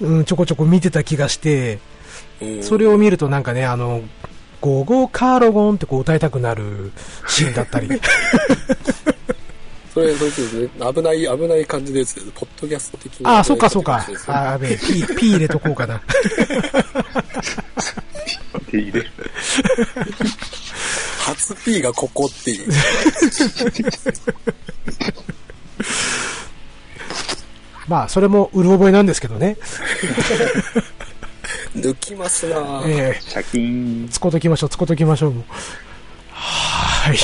[0.00, 1.78] うん、ちょこちょこ見てた気がして、
[2.62, 4.02] それを見るとなんかね、あの、
[4.60, 6.92] ゴーゴーカーロゴンってこう歌いたくなる
[7.28, 7.88] シーンだったり。
[9.92, 10.68] それ、そうですね。
[10.92, 12.20] 危ない、危ない感じです。
[12.34, 13.30] ポッドキャスト的な。
[13.36, 14.04] ああ、そっかそっか。
[14.26, 14.76] ああ、やべえ。
[14.78, 16.02] P、P 入れとこうかな。
[18.70, 19.10] P 入れる。
[21.20, 22.68] 初 P がここっていう。
[27.88, 29.56] まあ、それもうる覚えなんですけどね。
[31.76, 34.08] 抜きますなええー、シャキーン。
[34.08, 35.34] つこときましょう、つこときましょう。
[36.30, 37.16] はい。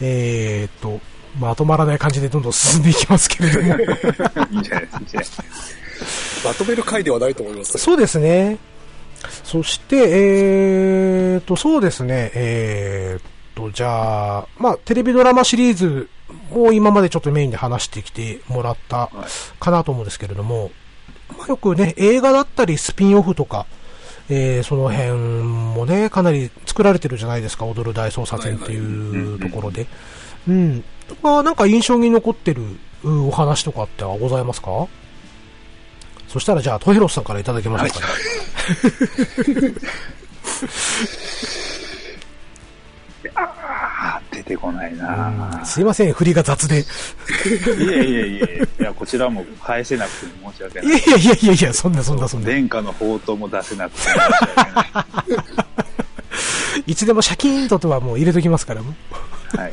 [0.00, 1.00] えー、っと、
[1.38, 3.68] まとまらない感じでどんどん進んでいきますけれども。
[3.68, 5.28] いいんじゃないですか、いいんじゃない
[6.44, 7.78] まとめる回ではないと思います。
[7.78, 8.58] そうですね。
[9.42, 16.08] そして、えーと、そうですね、えーと、じゃあ、まあ、テレビドラマシリーズ
[16.62, 19.10] を今までちょっとメインで話してきてもらった
[19.60, 20.70] かなと思うんですけれども、
[21.36, 23.66] まあ、よくね、映画だったりスピンオフとか、
[24.28, 29.86] えー、その辺もね、かなり作られてるじゃないですか、踊る大捜査線っていうところで。
[30.48, 30.84] うん。
[31.22, 32.62] まあ、なんか印象に残ってる
[33.04, 34.88] お話とかってはございますか？
[36.28, 39.74] そしたらじゃあ、トヘロスさんからいただきましょうかね。
[43.34, 43.44] ああ、
[44.34, 46.80] 出てこないなすいません、振りが雑で。
[46.80, 50.88] いやいやいやいや、こちらも返せなくて申し訳ない。
[50.88, 52.50] いやいやいやいやいや、そんなそんなそんな。
[52.50, 54.26] 殿下の宝刀も出せなくて申し訳
[54.66, 55.44] ない。
[56.86, 58.94] いつでもシャキーンととはもう入れときますから、も
[59.56, 59.72] はい。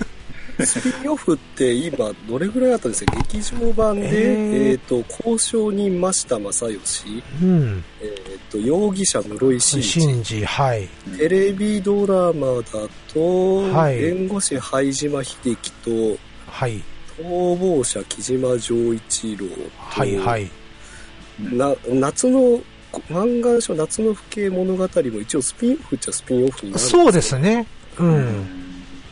[0.65, 3.15] スピンオフって今どれぐらいあったんですか？
[3.15, 8.09] 劇場版で、えっ、ー、と、交渉人増田正義、うん、えっ、
[8.51, 10.23] と、容疑者室井慎二。
[10.23, 10.87] 慎はい。
[11.17, 16.81] テレビドラマだと、はい、弁護士灰島秀樹と、はい。
[17.19, 20.49] 逃亡者木島丈一郎と、はいはい。
[21.39, 22.59] な、夏の、
[23.09, 27.65] 漫画書夏の父兄物語も一応スピンオフっちゃスピンオフになるそうですね。
[27.97, 28.70] うん、うん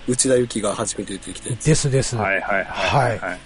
[0.09, 2.15] 内田有紀が初めて出てきてですです。
[2.15, 3.39] はいはいはい、はい。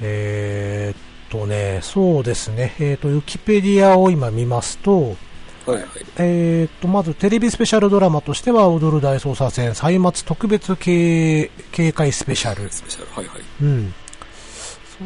[0.00, 2.74] えー、っとね、そうですね。
[2.78, 5.16] えー、っと、ウィキペディアを今見ますと、
[5.66, 12.70] はいはい、えー、っと、まずテレビスペシャルドラマとしては、踊る大捜査線、歳末特別警警戒スペシャル。
[12.70, 13.42] スペシャル、はいはい。
[13.62, 13.94] うん。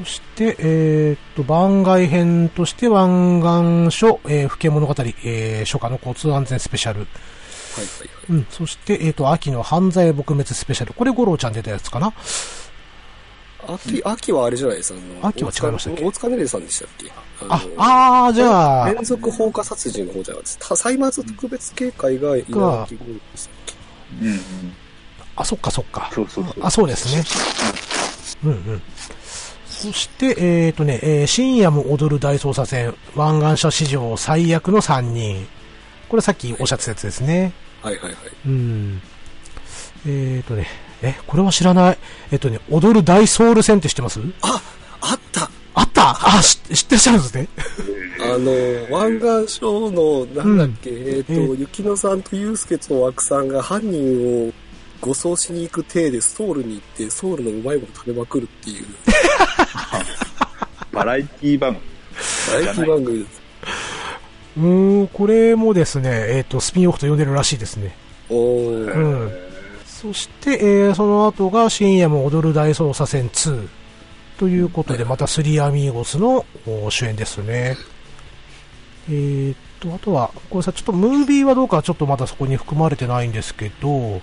[0.05, 3.41] そして、えー、っと、番外編として、湾
[3.89, 7.07] 岸署、えー、府警物語、えー、初夏の交通安全スペシャル。
[7.77, 8.39] はいはいはい。
[8.39, 8.47] うん。
[8.51, 10.95] そして、えっ、ー、と、秋の犯罪撲滅スペシャル。
[10.95, 12.13] これ、五郎ちゃん出たやつかな？
[13.69, 14.99] 秋、秋はあれじゃないですか？
[15.29, 16.05] 秋は違いましたっけ？
[16.05, 17.13] 大塚ねるさんでしたっけ？
[17.49, 18.93] あ、ああ、じゃあ。
[18.93, 20.77] 連続放火殺人の方じゃないですか。
[20.77, 22.91] 歳末特別警戒が稲垣吾郎で
[23.37, 23.75] したっけ
[24.21, 24.41] うん、うん。
[25.37, 26.11] あ、そっかそっか。
[26.13, 26.55] そうそうそう。
[26.61, 27.25] あ、そうですね。
[28.45, 28.83] うんうん。
[29.67, 35.47] そして、えっ、ー、とね、えー、深夜も踊る大捜査線、湾岸署史上最悪の3人。
[36.13, 37.55] これさっきおっしゃったやつですね。
[37.81, 38.15] はいはいはい。
[38.47, 39.01] うん。
[40.05, 40.67] えっ、ー、とね、
[41.01, 41.99] え、これは知らない。
[42.31, 44.21] えっ、とね、踊る大ソウル戦って知ってます？
[44.43, 44.61] あ、
[45.01, 46.11] あったあった？
[46.11, 47.49] あ、知ってらっしゃるんですね。
[48.21, 54.53] あの、湾岸省の、なんだっけ、うん、えっ、ー、と、雪乃さんと祐介と枠さんが犯人を
[55.01, 58.85] 護送しに行く体でソウルに行って、ソウルのうまいもの食べまくるっていう。
[60.93, 61.87] バラエティ番組。
[62.49, 63.42] バラエティ番組です。
[64.57, 67.95] うん、これもですね、えっ、ー、と、スピンオフと呼んでるらしいですね。
[68.29, 69.33] おうん。
[69.87, 73.69] そして、えー、その後が深夜も踊る大捜査線2
[74.39, 76.45] ということで、またスリーアミーゴスの
[76.91, 77.77] 主演ですね。
[79.09, 84.21] えー、っと、あとは、これさ、ちょっとムービーはどうかちょっとまだそこに含まれてないんですけど、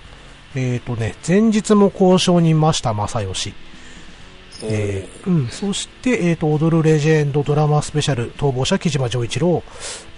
[0.54, 3.54] えー、っとね、前日も交渉人ました正義。
[4.62, 9.62] えー、うん、そして、えっ、ー、と、踊るレジェンドドラマスペシャル、逃亡者木島丈一郎、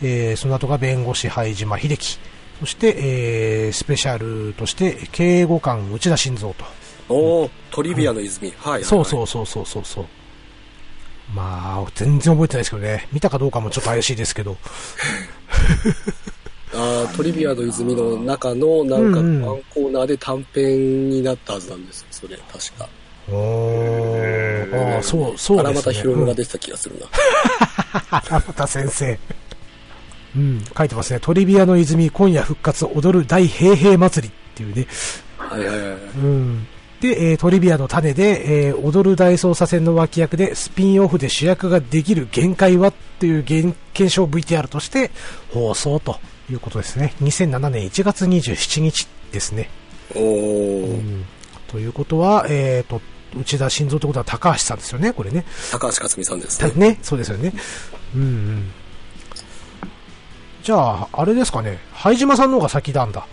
[0.02, 2.18] えー、その後が弁護士灰島秀樹、
[2.60, 6.64] そして、えー、スペシャルとして、警護官内田晋三と。
[7.08, 10.04] おトリビアの泉、うん、はい、はい、そうそうそうそうそうそう。
[11.34, 13.08] まあ、全然覚えてないですけどね。
[13.12, 14.56] 見たかどうかもちょっと怪しいですけど。
[16.74, 22.88] あトリビアの泉の中の、なんか、ワンコーナーで短編になったはずなんですそれ、確か。
[23.30, 25.60] ああ、そう、そうですね。
[25.60, 27.06] 荒俣博夢が出てた気がするな。
[28.10, 29.18] 荒俣先生。
[30.34, 31.20] うん、書いてますね。
[31.20, 34.86] トリビアの泉、今夜復活、踊る大平平祭りっていうね。
[35.36, 35.98] はいはいはい。
[36.16, 36.66] うん。
[37.00, 43.74] で、えー、トリビアの種で、えー、踊る大捜査線の脇役でスピンオフで主役ができる限界はっていう検
[44.08, 45.10] 証 VTR として
[45.50, 47.14] 放送ということですね。
[47.20, 49.68] 2007年1月27日ですね。
[50.14, 50.86] おー。
[50.86, 51.24] うん、
[51.66, 53.02] ということは、えっ、ー、と、
[53.34, 55.44] 内田晋三ってことは高橋さんですよね、これね。
[55.70, 56.88] 高橋克実さんですね。
[56.88, 57.52] ね、そうですよね。
[58.14, 58.70] うんうん。
[60.62, 63.20] じゃあ、あれですかね、灰島さんの方が先なんだ。
[63.20, 63.24] あ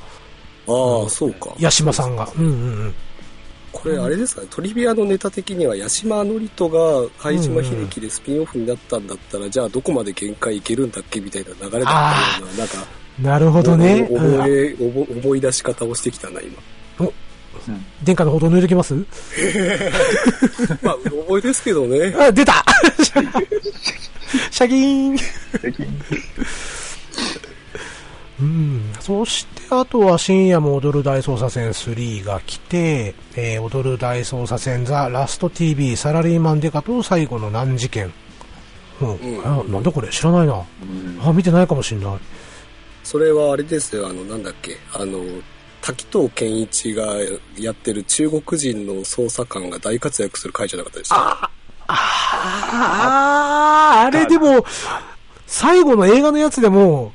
[1.06, 1.54] あ、そうか。
[1.60, 2.30] 八島さんが。
[2.38, 2.56] うんうんう
[2.88, 2.94] ん。
[3.72, 12.88] これあれですかね、トリビアのネタ的には八島のりとが灰島秀樹でスピンオフになったんだったら、うんうん、じゃあどこまで限界いけるんだっけみたいな流れだったような、なんか、
[13.22, 14.08] なるほどね。
[14.12, 16.58] 覚え、思い出し方をしてきたな、今。
[17.56, 18.94] お殿下のほど抜いてきます？
[20.82, 22.14] まあ、覚えですけどね。
[22.18, 22.64] あ、出た
[24.52, 25.18] シャキーン
[28.42, 28.94] うん。
[29.02, 38.14] そして、あとは深夜も踊る大捜査線3が来て、えー、踊る大捜査線ザ・ラスト TV サラリーマンデカと最後の難事件。
[39.02, 39.16] うん。
[39.16, 40.08] うん、あなんだこれ？
[40.10, 40.54] 知らないな。
[40.54, 42.18] うん、あ、見てないかもしんない。
[43.04, 45.20] それはあれですよ、あの、なんだっけ、あの、
[45.82, 47.16] 滝藤健一が
[47.58, 51.50] やってる中国人の捜査官が大活躍する回じゃなかったでしたあ
[51.88, 54.66] あ、あれでも、
[55.48, 57.14] 最後の映画のやつでも、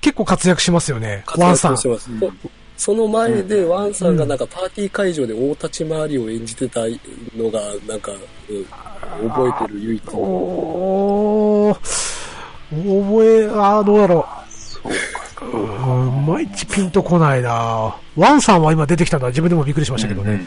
[0.00, 1.76] 結構活躍しますよね、ワンさん。
[2.76, 6.80] その前でワンさんがなんかパーティー会場で大立ち回りを演じてた
[7.36, 8.12] のが、なんか、
[8.48, 10.18] うん、覚えてる唯一の。
[10.18, 11.78] お
[12.72, 14.52] 覚え、ああ、どうだろう。
[14.52, 15.23] そうか。
[15.52, 17.96] うん、まいちピンとこないな。
[18.16, 20.46] ワンさんは今出てきたのは自分でもびっくりしましたけどね。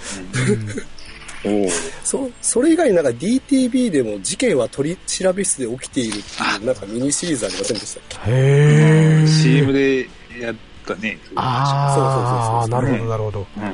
[2.04, 8.32] そそれ以外になんか DTV でも事件は取り調べ室で起きているっていうなんかミニシリーズありませんでしたっけ？
[8.32, 10.10] へえ CM で
[10.42, 11.18] やったね。
[11.36, 13.70] ああなるほどなるほど、うん、だ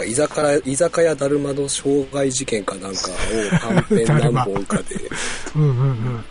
[0.00, 3.14] から居酒屋居酒屋だるまの傷害事件かなんかを
[3.58, 4.84] 短編何本かで。
[5.56, 6.24] うんうんうん。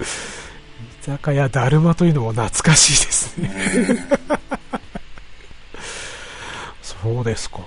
[0.00, 0.04] 居
[1.02, 3.50] 酒屋だるまというのも懐かしいですね
[6.80, 7.58] そうですか。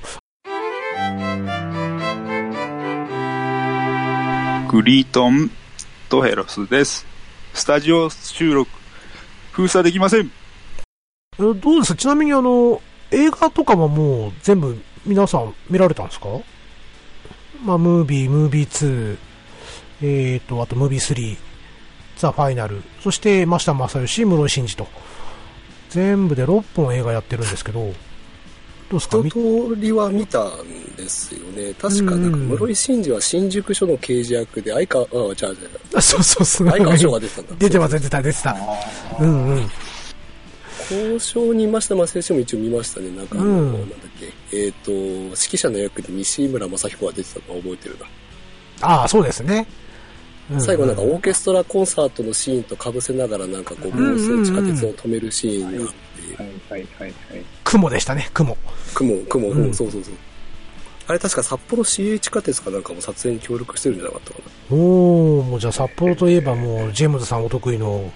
[4.69, 5.51] グリートン
[6.07, 7.05] とヘロスです。
[7.53, 8.71] スタジオ収録、
[9.51, 10.31] 封鎖できません。
[11.37, 11.95] どうです？
[11.95, 12.81] ちなみにあの、
[13.11, 16.29] 映画とかはもう全部皆さん見られたんですか？
[17.65, 19.17] まあ、ムービー、ムービー2、
[20.01, 21.37] えーと、あとムービー3、
[22.17, 24.87] ザ・ファイナル、そして増田正義、室井慎二と、
[25.89, 27.93] 全部で6本映画やってるんですけど、
[28.89, 29.17] どうすか？
[29.17, 31.73] 一通りは見たんですよね。
[31.73, 35.49] 確か、なんか、室井慎二は新宿署の刑事役で、相川、あ、じゃ
[35.95, 36.69] あ、そうそうそう。
[36.69, 37.55] 相川翔が出てたんだ。
[37.57, 38.55] 出てます、出てた、出てた。
[39.19, 39.69] うんうん。
[40.91, 43.09] 交渉にいました正義も一応見ましたね。
[43.09, 48.05] なんかあの、うん、なんだっけ、えっ、ー、と、指揮者の役で西村雅彦が出てたのは覚えてるな。
[48.87, 49.65] ああ、そうですね。
[50.59, 57.45] 最後なんかオーケストラコンサートのシーンと被せながらなんかこう、暴走地下鉄を止めるシーンがあって、はいはいはいはい。
[57.63, 58.55] 雲でしたね、雲。
[58.93, 60.13] 雲、雲、うん、そうそうそう。
[61.07, 64.75] あれ確か札幌市営地下鉄かなんかも撮影に協力してるんじゃなかったかな。
[64.75, 68.11] おおもうじゃあ札幌といえばもう、ジェームズさんお得意の。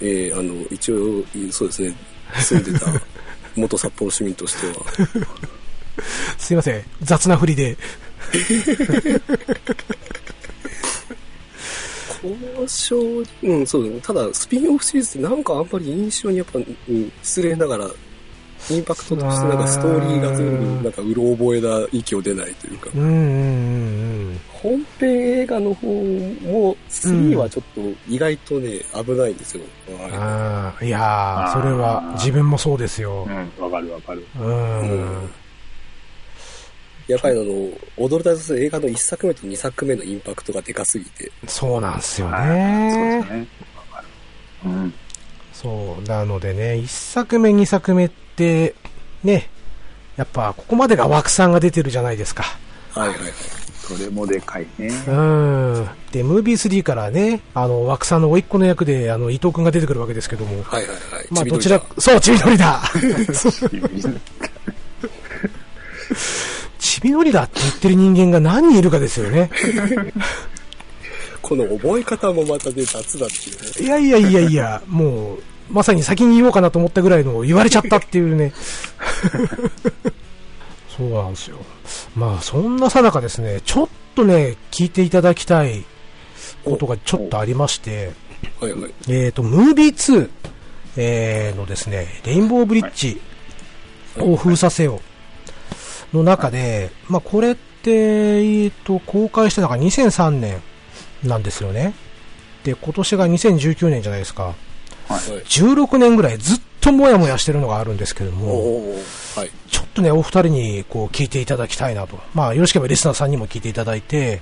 [0.00, 1.94] えー、あの、一応、そうですね、
[2.34, 2.86] 住んでた
[3.56, 4.84] 元札幌市民としては。
[6.38, 6.82] すいません。
[7.02, 7.76] 雑な振りで。
[12.22, 14.00] 交渉、うん、そうだね。
[14.02, 17.90] ただ、スピンオフシリーズってなんかあんまり印象にやっぱ、うん、失礼ながら、
[18.70, 22.90] インパクトとしてなんかストーリーが全部、なんかうろ覚えな息を出ないというか。
[22.94, 29.64] うんうんうんうん本編映画の方も、3はちょっと意外とね、危ないんですよ。
[30.10, 33.26] ああ、いやー、それは自分もそうですよ。
[33.26, 34.26] うん、わかるわかる。
[34.38, 35.30] うん。
[37.10, 41.30] やっぱりあの、踊る大作映画の1作目と2作目のインパクトがでかすぎて。
[41.46, 42.90] そうなんですよね。
[42.92, 43.46] そうですね。
[44.64, 44.94] うん。
[45.52, 48.74] そう、なのでね、1作目、2作目って、
[49.24, 49.50] ね、
[50.16, 52.44] やっぱここまでが枠さんが出てるじゃないですか。
[52.92, 53.32] はいはいはい。
[53.80, 54.88] それもでかいね。
[55.08, 55.88] うん。
[56.12, 60.62] で、ムービー3からね、あの、枠さんの甥っ子の役で、あの、伊藤君が出てくるわけですけども。
[60.62, 61.26] はいはいはい。
[61.30, 62.80] まあ、どちら、そう、ちびのりだ。
[67.00, 69.50] ちびのりだって言ってる人間が何人いるかですよね。
[71.40, 74.02] この覚え方もまたで雑だっていうね。
[74.02, 78.52] いやいやいやいや、もう、まさに先に言おうかなと思ったぐらいの言われちゃったっていうね。
[80.96, 81.56] そうなんですよ。
[82.14, 85.84] まあ、そんなさなかですね、ちょっとね、聞いていただきたい
[86.64, 88.12] ことがちょっとありまして、
[88.60, 90.28] はいはい、えっ、ー、と、ムービー2、
[90.96, 93.20] えー、のですね、レインボーブリッジ
[94.18, 95.00] を封鎖せよ
[96.12, 100.62] の中で、まあ、これって、えー、と、公開したのが2003年
[101.24, 101.94] なんですよね。
[102.64, 104.54] で、今年が2019年じゃないですか。
[105.08, 108.82] はい、16年ぐらいずっともやもやしてるのがあるんですけども、
[109.34, 112.18] はい、ちょっとね、お二人にこう聞いていただきたいなと。
[112.34, 114.40] まあ、よろしければリスナーさんにも聞いていただいて、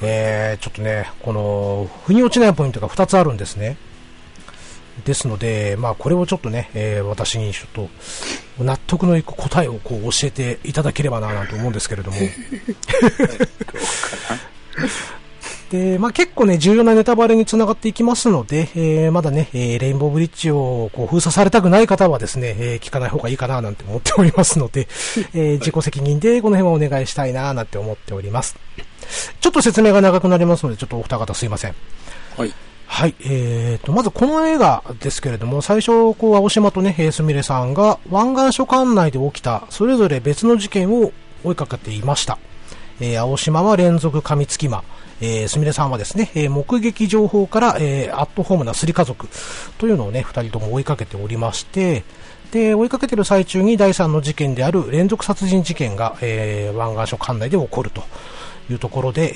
[0.00, 3.76] えー、ちょっとね、この、腑に落ちないポイントが2つあるんですね。
[5.04, 7.68] ですので、まあ、これをちょっとね、えー、私にちょっ
[8.58, 12.16] と、納得のいく答えをこう教えていただければな、なんて思うんですけれども。
[15.72, 24.86] で、まあ、結構ね、重要なネタバレにつながっていきますので、えー、まだね、えー、レインボーブリッジをこう封鎖されたくない方はですね、えー、聞かない方がいいかななんて思っておりますので、
[25.32, 28.56] えー、自己責任でこの辺はお願いしたいななんて思っております。
[29.40, 31.74] ちょっと説明が長くなりますので、ちょっとお二方すいません。
[32.36, 32.52] はい。
[32.92, 41.10] はい、えーと、まずこの映画ですけれども、最初、こう、青島とね、すみれさんが湾岸署管内で起きた、それぞれ別の事件を
[41.42, 42.38] 追いかけていました。
[43.00, 44.84] えー、青島は連続噛みつき魔、
[45.22, 49.26] えー、すみれさんはですね、えー、目撃情報から、えー、アットホームなすり家族。
[49.78, 52.04] というのをね、二人とも追いかけておりまして、
[52.50, 58.02] で、追いかけてる最中に第3の事件である連続殺人事件が、えー、湾岸署管内で起こると。
[58.70, 59.32] いうところで、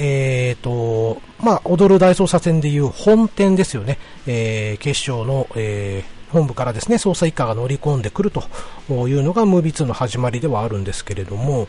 [0.49, 8.43] えーと、まあ、踊る大捜査線でいう本店ですよね、えー、警視庁の、えー、本部からですね、捜査一課が乗り込んでくると
[8.91, 11.69] いうのがムービー2の始まりではあるんですけれども、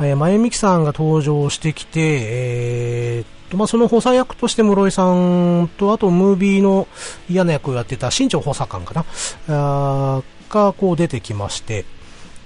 [0.00, 6.88] えー、前美樹さんが登場してきて、えーとまあ、その補佐役として室井さんと、あとムービーの
[7.28, 9.04] 嫌な役をやってた新庄補佐官かな、
[9.48, 11.84] あがこう出てきまして、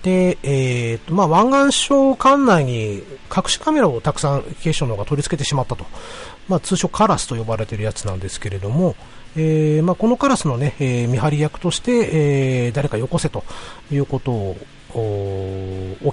[0.09, 3.03] で、えーとまあ、湾岸省管内に
[3.35, 5.85] 隠しカメラをたくさん警視庁の方が取り付けてしまったと、
[6.49, 8.97] まあ、通称カラスと呼ばれているやつなんですけれども、
[9.37, 13.45] えーまあ、このカラスの、ねえー、見張り役として、えー、誰かよこせと
[13.91, 14.57] いうことを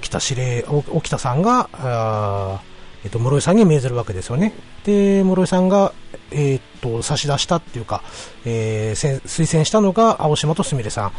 [0.00, 2.60] きた指令、起きたさんが、あ
[3.04, 4.52] え、ー、と、室井さんに命ずるわけですよね。
[4.84, 5.92] で、室井さんが、
[6.30, 8.02] え、ー、と、差し出したっていうか、
[8.44, 11.12] えー、推薦したのが青島とすみれさん。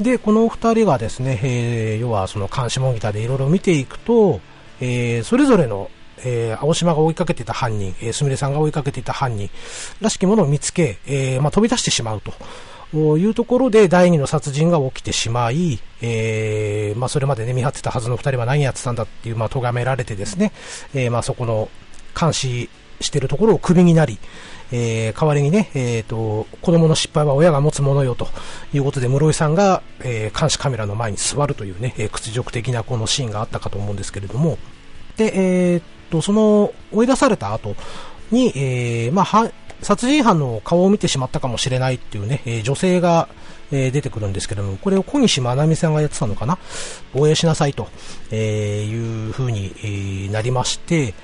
[0.00, 4.40] で、このお二人がですね、えー、要はその監視モニターでいろいろ見ていくと、
[4.80, 5.90] えー、それぞれの、
[6.24, 9.50] えー、青島が追いかけていた犯人、すみれさんが追いかけていた犯人
[10.00, 12.32] らしきものを見つけ、えー、まあ、飛び出してしまうと。
[12.94, 20.52] いうところで第二の殺人が起きてしまい、えー、まあ、それまでね、見張ってたはずの二人は何やってたんだっていう、まあ、咎められてですね、
[20.92, 21.70] えー、まあ、そこの
[22.18, 22.68] 監視
[23.00, 24.18] してるところをクビになり、
[24.72, 28.26] えー、代わりにね、えっ、ー、と、子供の失敗は親が持つものよと
[28.72, 34.58] いうことで、室井さんが、えー、監視カメラの前に座るというね、え、屈辱的なこのシーンがあったかと思うんですけれども、
[35.16, 35.32] で、
[35.74, 37.76] えっと、その、追い出された後
[38.30, 39.50] に、え、まあ、
[39.82, 43.28] 殺人犯の顔を見てしまったかもしれないっていうね、え、女性が、
[43.70, 46.58] 出てくるんですけども、これを小西まなみさんがやってたのかな？
[47.14, 47.88] 防衛しなさいと、
[48.30, 51.14] えー、いう風に、なりまして、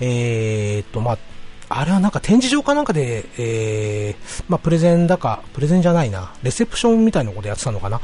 [0.00, 1.18] え、っと、まあ、
[1.68, 8.00] あれはなんか展示場かなんかで、えー、まあ、プレゼンだか、プレゼンじゃないな、レセプションみたいなことやってたのかな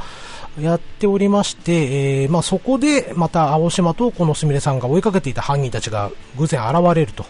[0.59, 7.25] やっておりまして、えー、まあ、そこでまた青島とこのすみれさんが追いかけていた犯人たちが偶然現れると。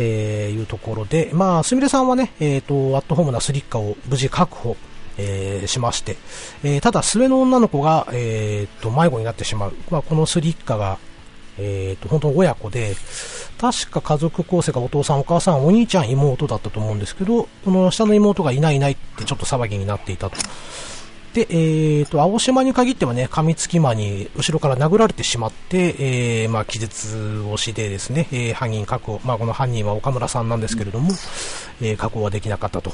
[0.00, 4.76] えー、いうところで、まあ、すみれさんはね、えっ、と、アットホームなスリッカを無事確保、
[5.16, 6.16] え、しまして、
[6.62, 9.74] え、ただ末の女の子が、えー、と、迷子になってしまう。
[9.90, 10.98] まあ、このスリ一家が、
[11.58, 12.94] えー、と、本当親子で、
[13.58, 20.36] 確か家族構成がお父さん、お母さん、お兄ちゃん、妹だったと思うんですけど、この下の妹がいないいないってちょっと騒ぎになっていたと。
[21.34, 31.12] で、えー、と、青島に限ってはね、噛みつき魔に後ろから殴られてしまって、えー、まあ、気絶をしてですね、えー、犯人確保、まあ、この犯人は岡村さんなんですけれども、
[31.80, 32.92] えー、確保はできなかったと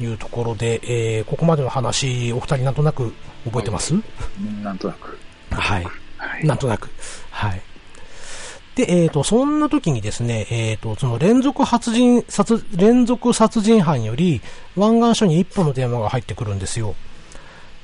[0.00, 3.94] いうところで、えー、ここまでの話、お二人なんとなく覚えてます、
[4.62, 5.18] なんとなく。
[5.50, 5.84] はい。
[6.16, 6.90] はい、なんとなく。
[7.30, 7.62] はい。
[8.76, 14.40] で、えっ、ー、と、そんな時にですね、えっ、ー、と、その連続殺人、殺、連続殺人犯より、
[14.76, 16.94] 湾岸署に一本の電話が入ってくるんですよ。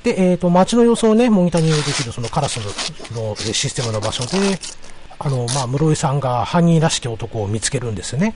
[0.03, 2.57] で、えっ、ー、と、街の様子をね、モニタリングできるそのカラス
[3.13, 4.57] のシステムの場所で、
[5.19, 8.35] あの、まあ、室井さんが犯人らしき男を見つけるんですね。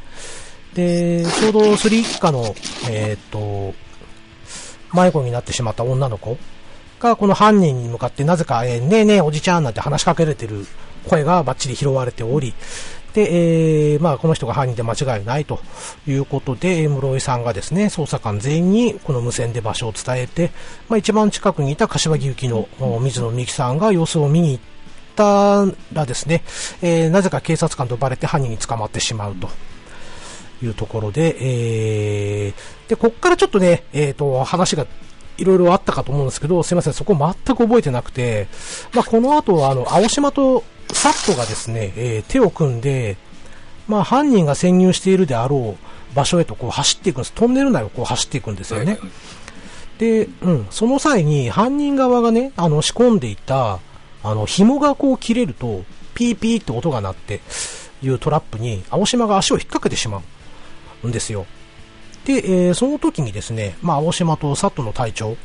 [0.74, 2.56] で、ちょうどスリッカの、
[2.90, 3.74] えっ、と、
[4.94, 6.38] 迷子になってしまった女の子
[7.00, 10.66] が、この犯人に向かってなぜか、え、ねえねえおじちゃんなんて話しかけられてる
[11.08, 12.54] 声がバッチリ拾われており、
[13.14, 15.60] で、えー、まあ、この人が犯人で間違いないと
[16.08, 20.52] いうことで、室井さんがですね、捜査官全員にこの無線で場所を伝えて、
[20.88, 22.68] まあ、一番近くにいた柏木行きの
[23.02, 24.64] 水野美紀さんが様子を見に行っ
[25.16, 26.44] たらですね、
[26.82, 29.50] えー、なぜか警察官とバレて犯人に捕まってしまうと。
[30.64, 34.86] いうところで、えー、で、こっからちょっとね、えっ、ー、と、話が
[35.38, 38.48] いろいろあったかと思うんですけど、すいません、そこ全く覚えてなくて、
[38.94, 40.64] まあ、この後は、あの、青島と
[40.94, 43.18] サットがですね、えー、手を組んで、
[43.88, 47.34] まあ、犯人が潜入しているであろう場所へとこう走っていくんです。
[47.34, 49.00] トンネル内をこう走っていくんですよね。
[49.98, 53.80] で、うん、その際に犯人側がね、あの、仕込んでいた、
[54.24, 55.84] あの、紐がこう切れると、
[56.14, 57.42] ピーピーって音が鳴って、
[58.04, 60.22] いうトラップに、青島が足を引っ掛けてしま
[61.04, 61.46] うんですよ。
[62.26, 65.38] で、えー、その時にですね、まあ、青島とサットの隊長、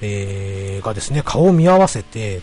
[0.00, 2.42] えー、がですね、顔を見合わせて、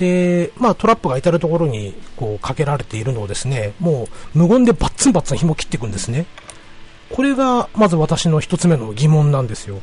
[0.00, 6.24] で、まあ、トラップが至るところに、こう、かけられているのをですね、もう、無言でバッツンバッツン紐切っていくんですね。
[7.10, 9.82] これが、まず私の一つ目の疑問なんですよ。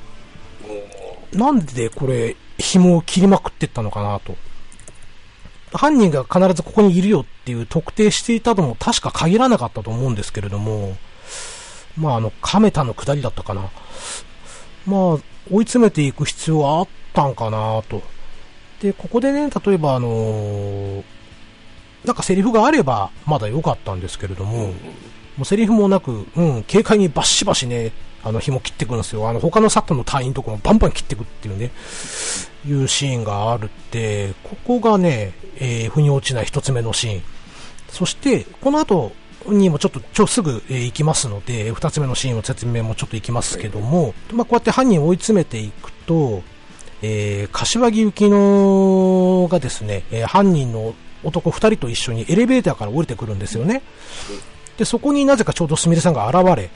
[1.34, 4.36] なんでこれ、紐を切りまくっていったのかなと。
[5.72, 10.98] 犯人が必ずここにいるよっていう特定していたのも確か限らなかったと思うんですけれども、
[11.96, 13.70] まあ、あの、亀田の下りだったかな。
[14.88, 15.00] まあ、
[15.52, 18.02] 追い詰めていく必要はあったんかなと。
[18.82, 21.04] で、ここでね、例えばあのー、
[22.06, 24.74] なんかセリフがあればまだ良かったんですけれども、も
[25.42, 27.92] うセリフもなく、うん、軽快にバシバシね、
[28.24, 29.28] あの紐切っていくんですよ。
[29.30, 31.72] あの他のサットの隊員とかもバンバン切っていくっていうね、
[32.66, 37.22] いうシーンがあるって、ここがね、えー、腑に落ちない一つ目のシーン。
[37.90, 39.12] そして、この後、
[39.48, 46.42] にもちょっとちょすぐ、えー、行きますので、二つ目のシーンの説明もちょっと行きますけども、まあ、こうやって犯人を追い詰めていくと、
[47.02, 53.82] えー、柏木行きのがですね、えー、犯人の男二人と一緒にエレベーターから降りてくるんですよね。
[54.78, 56.70] で、そこになぜかちょうどすみれさんが現れ、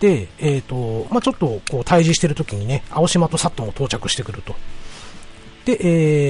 [0.00, 4.54] で、えっ、ー、と、まあ、ちょっとこう対峙してる時にね、青島とサットも到着してくると。
[5.64, 5.78] で、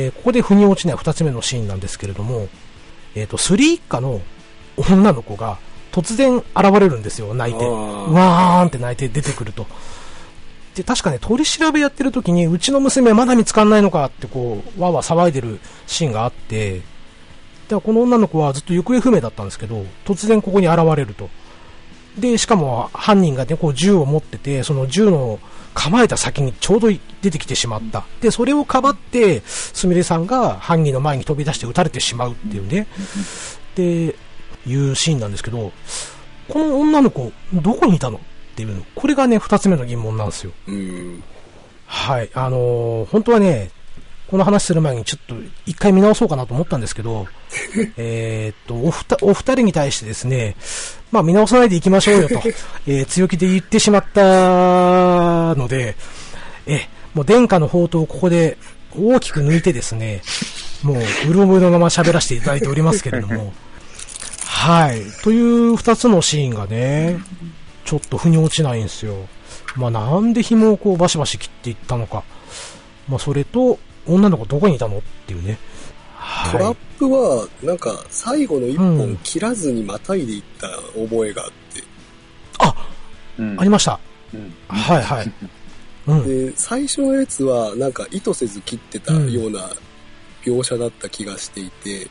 [0.04, 2.48] えー、ここで腑に落ちない二つ目のシーンなんですけれども、
[3.14, 4.20] えっ、ー、と、スリー一家の
[4.76, 5.58] 女の子が
[5.90, 6.46] 突然現
[6.80, 7.64] れるんですよ、泣いて。
[7.64, 9.66] わーんって泣いて出てくると。
[10.74, 16.80] で、確かね、取り調べやってる時に、うちの娘まだ見つかんないのかってこう、わわ騒いでるシーンがあって、
[17.68, 21.28] で、この女の子はずっと行方不明だったんですけど、突然ここに現れると。
[22.18, 25.38] で、しかも犯人がね、こう銃を持ってて、その銃の
[25.74, 26.88] 構えた先にちょうど
[27.22, 28.04] 出てきてしまった。
[28.20, 32.86] で、それをかばって、すみれさんが犯人の前に飛び出して撃たれてしまうっていうね、
[33.74, 34.14] で、
[34.66, 35.72] いうシーンなんですけど、
[36.48, 38.20] この女の子、どこにいたの
[38.64, 40.52] っていうの、これがね、二つ目の疑問なんですよ。
[41.86, 42.30] はい。
[42.34, 43.70] あのー、本当はね、
[44.28, 45.34] この話する前にちょっと
[45.66, 47.26] 一回見直そうかなと思ったんですけど、
[47.98, 50.56] えっと、おふた、お二人に対してですね、
[51.10, 52.40] まあ見直さないでいきましょうよと、
[52.86, 55.96] えー、強気で言ってしまったので、
[56.66, 58.56] え、もう殿下の宝刀をここで
[58.96, 60.22] 大きく抜いてですね、
[60.82, 60.96] もう、
[61.28, 63.52] うろぶのまま喋らせていただいておりますけれども、
[64.46, 65.02] はい。
[65.22, 67.18] という二つのシーンがね、
[67.84, 69.16] ちょっと腑に落ちないんですよ。
[69.76, 72.24] まあなんで紐をこうバシバシ切っていったのか。
[73.08, 75.58] まあそれと、女の子どこにいたのっていうね。
[76.50, 80.68] トラップは、なんか、最後の一本切らずにまたいでいった
[80.98, 81.84] 覚えがあって。
[82.58, 82.74] あ、
[83.38, 83.98] うん、ありました。
[84.32, 85.32] うん、はいはい。
[86.06, 89.70] うん、で、最初のやつは、なんか意図せず切ってたような
[90.44, 92.08] 描写だった気がしていて、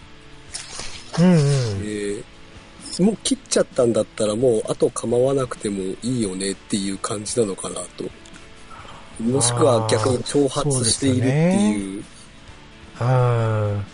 [1.19, 2.23] うんうん、
[2.99, 8.03] もう切っちゃったんだったらもうあと構わなくてもいいよねっていう感じなのかなと
[9.21, 12.03] もしくは逆に挑発しているっていう。
[13.01, 13.85] うん。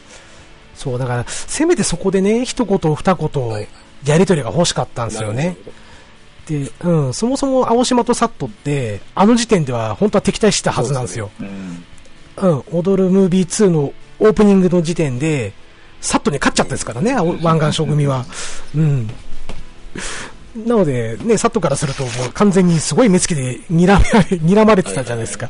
[0.76, 3.68] そう、だから、せめてそこでね、一言二言、
[4.06, 5.58] やりとりが欲しかったんですよね。
[6.48, 11.30] で、うん、そもそも青島とサットって、あの時点では本当は敵対してたはずなんですよ。
[11.40, 11.50] うすね、
[12.38, 15.54] うん、踊るムービー2のオープニングの時点で、
[16.02, 18.26] サットに勝っちゃったですからね、湾岸将組は。
[18.76, 19.08] うん。
[20.66, 24.04] なので、ね、サットからすると、もう完全にすごい目つきで睨まれ、
[24.38, 25.50] 睨まれてたじゃないですか。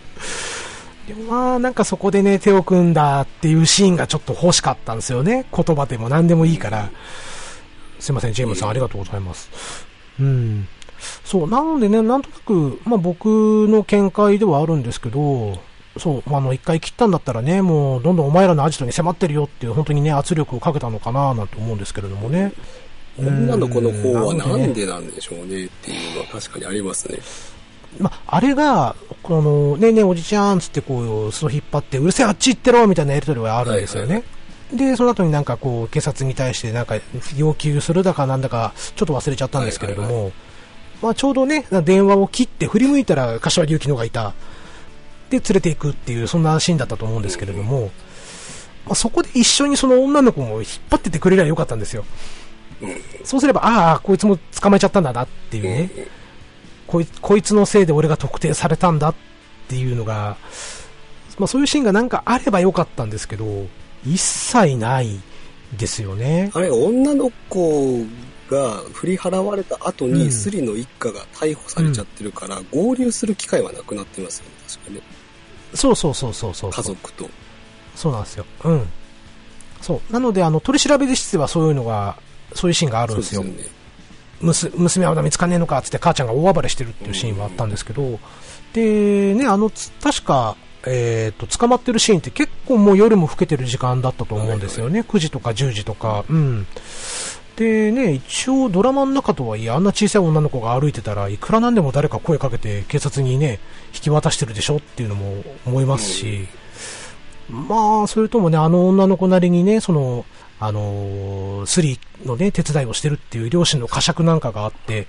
[1.07, 5.45] でもまあ、なんかそこでね、手を組んだっていうシーンがちょっと欲しかったんですよね。
[5.55, 6.89] 言葉でも何でもいいから。
[7.99, 9.49] すいません、ジェームさんありがとうございます。
[10.19, 10.67] うん。
[11.23, 13.25] そう、なのでね、なんとなく、まあ僕
[13.69, 15.59] の見解ではあるんですけど、
[15.99, 22.53] そう、あの、一回切ったんだったらね、もう、どんどんお前らのアジトに迫ってるよっていう、本当にね、圧力をかけたのかななんて思うんですけれどもね。
[23.19, 27.17] 女の子の方はなんでなんでしょうねっていうのは確かにありますね。
[27.99, 34.07] まあれが、この、ねえねえおじちゃんつってこう、その引っ張って、うるせえあっち行ってろみたいなやりとりはあるんですよね。
[34.07, 36.95] はいはい、で、その後になんかこう、警察に対してなんか
[37.35, 40.33] 要求するだかなんだか、ちょっと忘れちゃったんですけれども、はいはいはい、
[41.01, 44.33] まあちょうどね、電話を切って振り向いたら柏木由紀乃がいた。
[45.29, 47.91] で、連れていくっていう、そんなシーンだったと思うんですけれども、
[48.85, 52.05] まあ、そこで一緒にその女の子も引っ張っててくれりゃよかったんですよ。
[53.23, 55.89] そうすれば、ああ、こいつも捕まえちゃったんだなっていうね、
[56.85, 59.15] こいこいつのせいで俺が特定されたんだっ
[59.67, 60.37] ていうのが、
[61.37, 63.67] まあ、そういうシーンがなんかあればよかったんですけど、
[64.05, 65.19] 一切ない
[65.77, 66.51] ですよね。
[66.53, 68.05] あれ、女の子
[68.49, 75.01] が振り払われた後に、スリの一家が逮捕されちゃってるから、合流する機会はなくなってますよね、確かね。
[75.77, 76.71] そうそうそうそうそう。
[76.71, 77.29] 家族と。
[77.95, 78.45] そうなんですよ。
[78.65, 78.87] うん。
[79.81, 80.13] そう。
[80.13, 82.17] なので、あの、取り調べ室ではそういうのが
[82.53, 83.43] そういうシーンがあるんですよ。
[84.53, 88.19] すね、娘はまだ見つかんねえのかって母ちゃんが大暴れしてるっていうシーンはあったんですけど、
[88.73, 89.71] で、ね、あの、
[90.01, 90.55] 確か、
[90.85, 95.01] えっ、ー、と、捕まってるシーンって結構もう夜も更けてる時間だったと思うんですよね。
[95.01, 96.23] 9時とか10時とか。
[96.29, 96.67] うん。
[97.55, 103.59] でね、一応ドラマの中とはいえ、あんな小さい女の子が歩いてたらいくらなんでも誰か声かけて警察にね、
[103.93, 106.47] 引き渡してるでしょっていうのも思いますし、
[107.49, 110.25] まあ、それともね、あの女の子なりにね、その、
[110.59, 115.07] あのー、スリのね、手伝いをしてるっていう両親の呵責なんかがあって、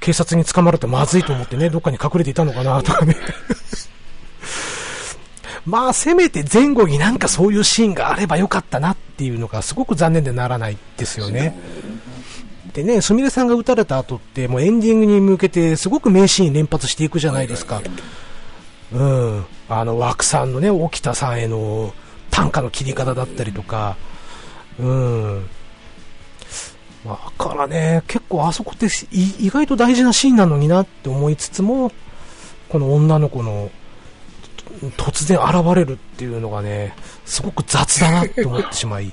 [0.00, 3.16] 警察に捕まるとまずいと思ってね、どっかに隠れていたのかなとかね
[5.64, 11.56] まあ、せめて前後になんかそういうシーンがあればよかったなっていうのがすごく残念でならないですよね。
[12.74, 17.82] でね、すみれさんが撃たれた後って、もうエンディングに向けてすごく名シーン連発していくじゃないですか。
[18.92, 19.44] うん。
[19.68, 21.94] あの、枠さんのね、沖田さんへの
[22.30, 23.96] 短歌の切り方だったりとか、
[24.78, 25.46] うん。
[27.04, 31.92] だからね、結構あそこって意外と大事なシーンなのになって思いつつも、
[32.68, 33.70] この女の子の
[34.96, 36.94] 突然現れるっていうのがね、
[37.24, 39.12] すごく雑だなって思ってしまい。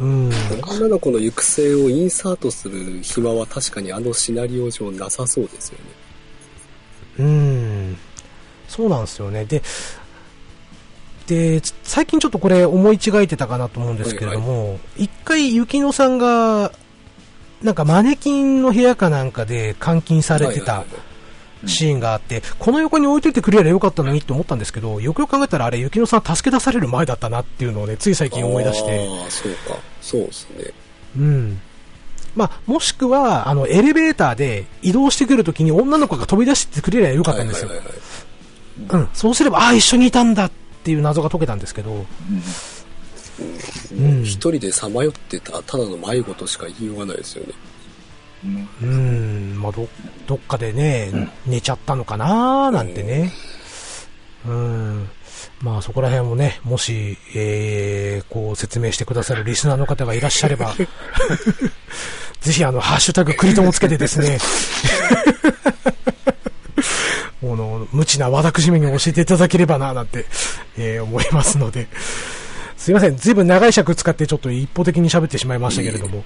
[0.00, 0.30] うん、
[0.66, 5.84] 女の子の行く末をインサートする暇は確かにあのシナリオ上なさそうですよね。
[7.18, 7.96] うん。
[8.68, 9.44] そうなんですよね。
[9.44, 9.62] で、
[11.26, 16.72] で、最近ちょっとこれ思い違えてたかなと思うんですけれども、はいはい、一回雪乃さんが、
[17.62, 20.84] なんかマネキンの部屋かなんかで監禁されてた
[21.66, 29.08] シーンがあって、この横に置いといてくれればよかったのにって思ったんですけど、よくよく考えたらあれ、雪乃さん助け出される前だったなっていうのをね、つい最近思い出して。
[29.08, 29.76] ああ、そうか。
[30.00, 30.64] そうですね。
[31.16, 31.60] うん。
[32.34, 37.70] まあ、もしくは、あの、エレベーターで移動してくるときに女の子が飛び出してくれればよかったんですよ。
[38.88, 39.08] うん。
[39.14, 40.50] そうすれば、ああ、一緒にいたんだっ
[40.82, 42.04] ていう謎が解けたんですけど、
[43.92, 47.52] うん、一人でさまよってたただの迷子としか言いようがないですよね
[48.82, 49.88] うん、まあど、
[50.26, 53.32] どっかでね、うん、寝ちゃったのかななんてね。
[54.46, 55.08] うん。
[55.60, 60.74] まあそこら辺もね、もし、えー、こう説明してくださるリスナーの方がいらっしゃれば、
[62.40, 64.38] ぜひあの、ハッシュタグクリトもつけてですね、
[67.40, 70.26] この、無知な私めに教えていただければな、なんて、
[70.76, 71.88] えー、思いますので、
[72.76, 76.22] すいません、ずいぶん長い尺使ってちょっと一方的に喋ってしまいましたけれども、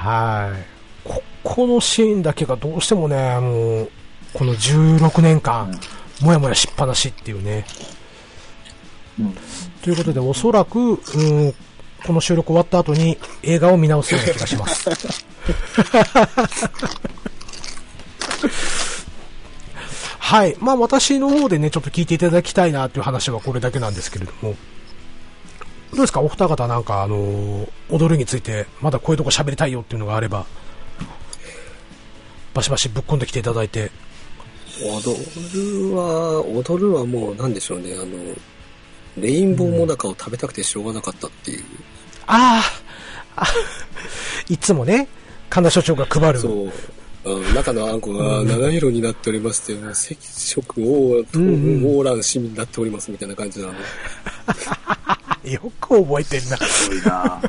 [0.00, 1.08] はい。
[1.08, 3.90] ここのシーンだけがどうしてもね、もう、
[4.32, 5.78] この16年間、
[6.22, 7.66] もやもやしっぱなしっていうね。
[9.18, 9.36] うん、
[9.82, 10.96] ということで、おそらく、うん、
[12.06, 14.88] この収録終わった後に映画を見直すような気がします。
[20.18, 20.56] はい。
[20.60, 24.56] まあ私の方でね、ちょっと聞いていただきたいなという話はこれだけなんですけれども。
[25.92, 26.20] どうですか？
[26.20, 30.46] お二方なんかあのー、踊るについて、まだこういうとこ喋りたいよっていうのがあれば、
[32.54, 33.90] バシバシぶっ込んできていただいて。
[34.80, 35.16] い踊
[35.52, 38.06] るは、踊るはもう、なんでしょうね、あの、
[39.18, 41.58] レインボーモナカを食べたくてしょうがなかったっていう。
[41.58, 41.64] うん、
[42.26, 42.62] あ
[43.36, 43.46] あ
[44.48, 45.08] いつもね、
[45.48, 46.40] 神田所長が配る。
[46.40, 46.72] そう。
[47.54, 53.74] 中のあんこが七色になっておりまして、うん、赤色を、東軍オーラン市民になっておりますみたいな感じなの。
[55.52, 56.56] よく覚えてんな。
[56.56, 57.40] すごいな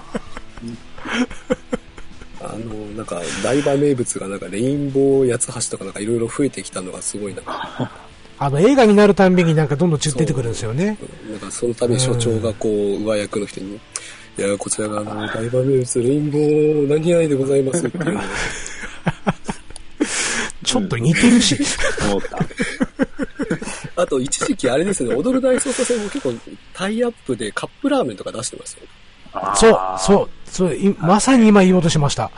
[2.44, 7.42] あの、なんか、大場名物がなんか、レインボー八つ橋とかなんかいろいろ増えてきたのがすごいな。
[8.40, 10.98] あの、映画になるたんびになんかどんどん出てくるんですよね。
[11.30, 13.80] なんか、そのために所長がこう、上役の人に、い
[14.42, 18.22] や、こちらがあの、大場名物、レインボー何々でございますっていうの
[20.64, 21.58] ちょっと似てるし。
[22.10, 22.40] 思った。
[24.02, 26.34] あと、一時期あれですね、踊る大捜査線も結構
[26.74, 28.88] タイアップでカップラーメンとか出してますよ。
[29.56, 32.32] そう、そう、そう、まさに今言おうとしました。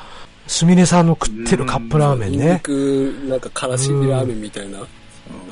[0.47, 2.53] すみれさんの食ってるカップラーメンね。
[2.55, 4.79] 肉、なんかからしみラーメンみたいな。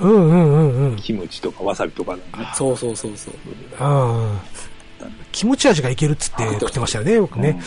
[0.02, 0.98] うんうんうんうん。
[0.98, 2.22] キムチとかわさびとか、ね、
[2.54, 3.34] そうそうそうそう。
[3.80, 4.38] あ
[5.02, 5.06] あ。
[5.32, 7.62] キムチ味がいけるっつって食ってましたよね、僕ね。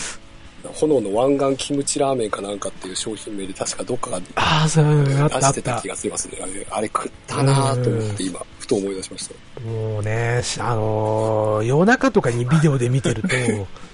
[0.72, 6.38] 炎の湾岸キムチラーメンかなんかっていう商品名で確かどっかが出してた気がしますね。
[6.42, 9.60] あれ、あれ食ったなと思って今、ふと思い出しました。
[9.60, 13.28] もうね、あのー、夜中とかにビデオで見てると、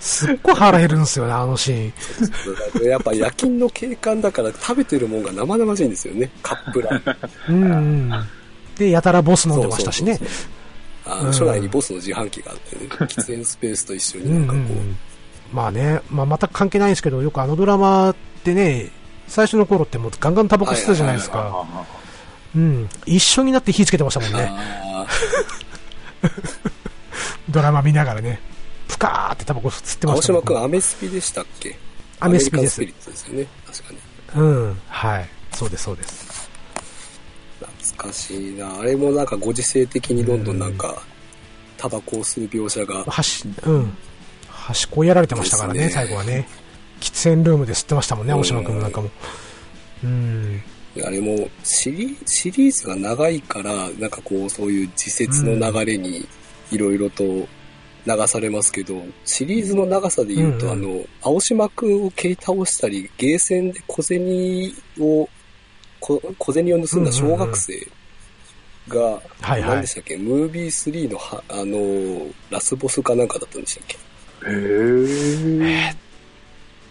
[0.00, 1.92] すっごい腹減るんですよね、あのシー
[2.82, 2.84] ン。
[2.84, 7.62] やっぱ夜勤の景観だから食べてるもんが生々しいんですよね、カップラーメン。
[7.62, 8.10] うん。
[8.76, 10.16] で、やたらボス飲んでましたしね。
[10.16, 10.60] そうそうそう
[11.06, 14.96] あの、初代にボスの自販機があってね、喫煙スペースと一緒になんかこう、うんうん
[15.52, 18.90] まあね、まあ、全く関係ないんですけど、よくあのドラマってね、
[19.26, 21.66] 最初の頃ってもうガンガンタバコ吸ってたじゃないですか。
[22.54, 22.88] うん。
[23.06, 24.50] 一緒になって火つけてましたもんね。
[27.48, 28.40] ドラマ見ながらね、
[28.88, 31.76] プカーってタバコ吸ってました青島君、アメスピでしたっけ？
[32.20, 32.74] アメスピです。
[32.74, 34.42] スピリッツですよね、確かに。
[34.42, 35.28] うん、はい。
[35.52, 36.50] そうです、そうです。
[37.60, 38.78] 懐かしいな。
[38.80, 41.02] あれもなんかご時世的にどんどんなんか、
[41.76, 43.04] タバコを吸う描写が。
[43.64, 43.96] うん。
[44.60, 45.90] 端っこやられてましたからね、ね。
[45.90, 46.46] 最後はね。
[47.00, 49.10] 喫煙ルームで吸ってましたもんね、青島君なんかも。
[50.04, 50.62] うん。
[51.04, 56.26] あれもシリ、シリーズが長いから、なんかこう、そういう自説の流れに
[56.70, 57.46] いろいろと流
[58.26, 65.28] されますけど、うん、シリーズの長さで言うと、うんうん、あの、青島君を蹴り倒したり、ゲーセンで小銭を、
[66.00, 67.86] 小小銭を盗んだ小学生
[68.88, 74.09] が、何でしたっけ、ムービー3のは、あの、ラスボスかなんかだったんでしたっけ？
[74.46, 75.96] へえっ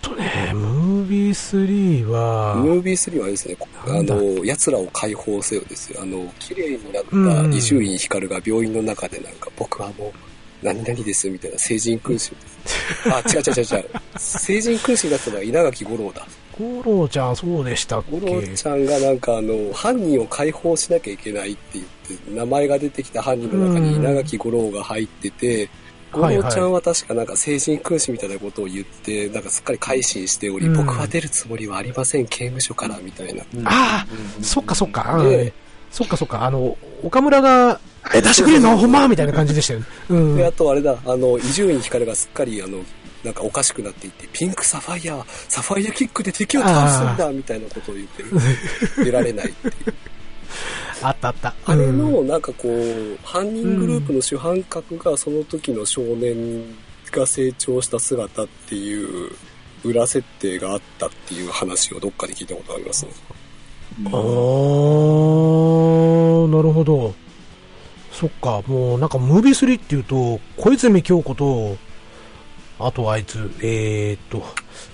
[0.01, 6.01] とね、ムービー3は、ムービー3はあれですね、あの、奴らを解放せよですよ。
[6.01, 12.31] あの、綺麗になった伊集院光が病院の中でなんか、僕はもう、何々ですみたいな成人君主。
[13.11, 13.85] あ、違う違う違う違う。
[14.17, 16.27] 成人君主だったのは稲垣吾郎だ。
[16.59, 18.19] 五郎ちゃん、そうでしたっけ？
[18.19, 21.85] 五郎ちゃんがなんかあの、犯人を解放しなきゃいけないって言っ
[22.19, 25.69] て、名前が出てきた犯人の中に稲垣吾郎が入ってて、
[26.11, 33.43] 五郎ちゃんは確かなんか成人君主みたいなことを言って、なんかすっかり改心しており、うん、僕は出るつもりはありません、刑務所から、みたいな。
[33.65, 34.07] ああ、
[34.41, 35.21] そっかそっか。
[35.91, 36.43] そっかそっか。
[36.43, 37.79] あの、岡村が、
[38.13, 38.77] え、出してくれんの？
[38.77, 39.07] ほんま？
[39.07, 39.85] みたいな感じでしたよね。
[40.09, 40.37] うん。
[40.37, 42.79] で、あとあれだ、あの、伊集院光がすっかり、あの、
[43.23, 48.23] なんかおかしくなっていって、ピンクサファイア、サファイアキックで敵を倒すんだみたいなことを言って、
[49.03, 49.73] 出られないっていう。
[51.01, 51.53] あったあった。
[51.65, 56.63] あれの、なんかこう、犯人グループの主犯格がその時の少年
[57.11, 59.31] が成長した姿っていう
[59.83, 63.11] 裏設定があったっていう話をどっかで聞いたことありますね。
[64.05, 64.13] あー、
[66.55, 67.13] なるほど。
[68.11, 71.77] そっか、もうなんかムービー3っていうと、小泉京子と、
[72.79, 74.43] あとあいつ、えー、っと、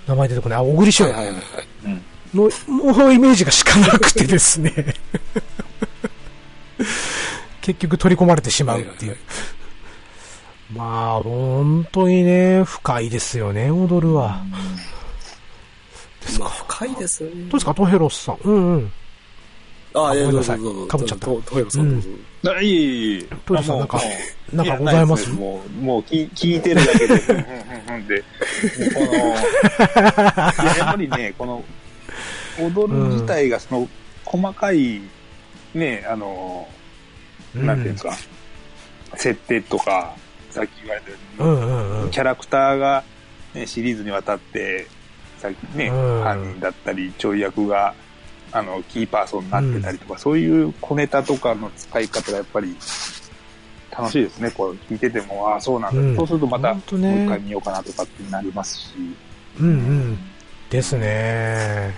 [0.08, 1.08] 名前出てこない、あ、小栗旬。
[1.08, 1.44] はいはいはい、はい。
[1.86, 2.02] うん
[2.36, 4.72] の、もうイメージがしかなくてですね
[7.62, 9.18] 結局取り込まれてしまうっていう。
[10.74, 14.42] まあ、本当にね、深いですよね、踊るは。
[16.22, 16.50] ですか。
[16.50, 17.30] 深いですね。
[17.30, 18.38] どうですか、トヘロスさん。
[18.44, 18.92] うんうん。
[19.94, 20.60] あ、ごめんなさい。
[20.88, 21.26] かぶっちゃった。
[21.28, 22.04] トヘロスさん。
[22.48, 23.26] あ、いいいい。
[23.46, 24.02] トヘロスさん、なんか、
[24.54, 25.30] なんかございます？
[25.30, 28.24] もう、もう聞聞いてるだけで、 うんうんうんで、
[28.94, 29.14] この、
[30.36, 31.64] やっぱりね、この、
[32.60, 33.88] 踊る自体がその、
[34.26, 35.02] 細かい、
[35.76, 36.68] ね、あの、
[37.54, 38.18] なんていうんですか、
[39.16, 40.16] 設定とか、
[40.50, 41.18] さっき言われたよ
[42.02, 43.04] うに、キャラクターが、
[43.54, 44.88] ね、シリーズにわたって、
[45.38, 47.94] さっきね、犯人だったり、ちょい役が、
[48.52, 52.76] あの、キーパーソンになってたりとか、そういう小ネタとかの使い方がやっぱり、
[53.92, 54.52] 楽しいですね。
[54.52, 58.94] こう聞いてても、ああ、そうなんだ、うん、そうするとまた、もう一回見ようかなとかってなりますし。
[59.60, 60.18] うんうん。
[60.70, 61.94] ですね。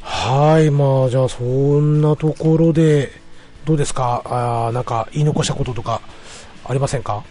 [0.00, 3.12] はい、まあ、じゃあ、そんなところで、
[3.64, 4.22] どうですか？
[4.68, 6.00] あなんか、言い残したこととか、
[6.64, 7.24] ありませんか？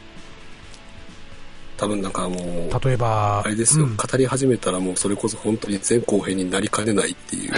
[1.77, 7.53] 多分なんかもう、例えば、あれですよ、うん、語り始めたらもうそれこそ本当に前後編になりかねないっていう。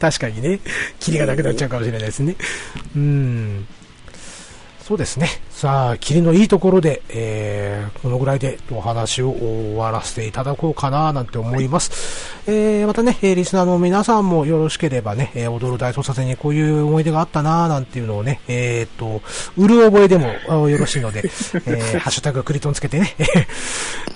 [0.00, 0.58] 確かにね、
[0.98, 2.34] キリがなくなっちゃうかもしれないですね。
[2.96, 3.66] うん。
[4.82, 5.28] そうですね。
[5.60, 12.40] さあ、霧のいいところで、えー、このぐらいでお話を終わらせていただこうかな、なんて思います。
[12.46, 19.20] えー、またね、リスナーの皆さんもよろしければね、えー、踊る大捜査線にこういう思い出があったな、なんていうのをね、えー、っと、
[19.58, 20.28] うる覚えでも
[20.70, 23.14] よろしいので、 えー、ハッシュタグクリトンつけてね、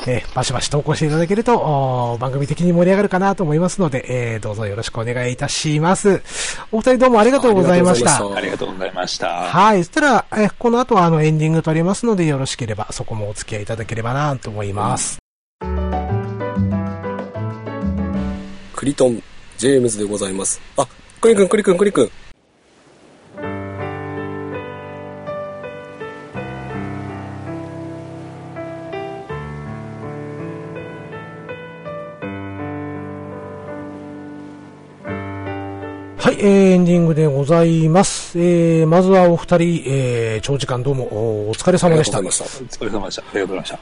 [0.07, 6.22] えー、バシバシ投稿していただけると、番組的に盛り上がるかなと思いますので、えー、どうぞよろしくお願いいたします。
[6.72, 8.16] お二人どうもありがとうございました。
[8.34, 9.28] ありがとうございました。
[9.28, 9.84] はい。
[9.84, 15.18] そしたら、えこの後はあのエンディング撮りますので、よろしければそこもお付き合いいただければなと思います。
[18.74, 19.22] クリトン、
[19.57, 20.61] ジェームズでございます。
[20.76, 20.87] あ、
[21.20, 22.11] クリ君、クリ君、クリ君。
[36.24, 38.40] はい、えー、エンディングでございます。
[38.40, 41.04] えー、まずはお二人、えー、長時間どうも
[41.50, 42.18] お疲れ様でした。
[42.20, 43.22] お疲れ様でした。
[43.22, 43.78] ありがとうございました。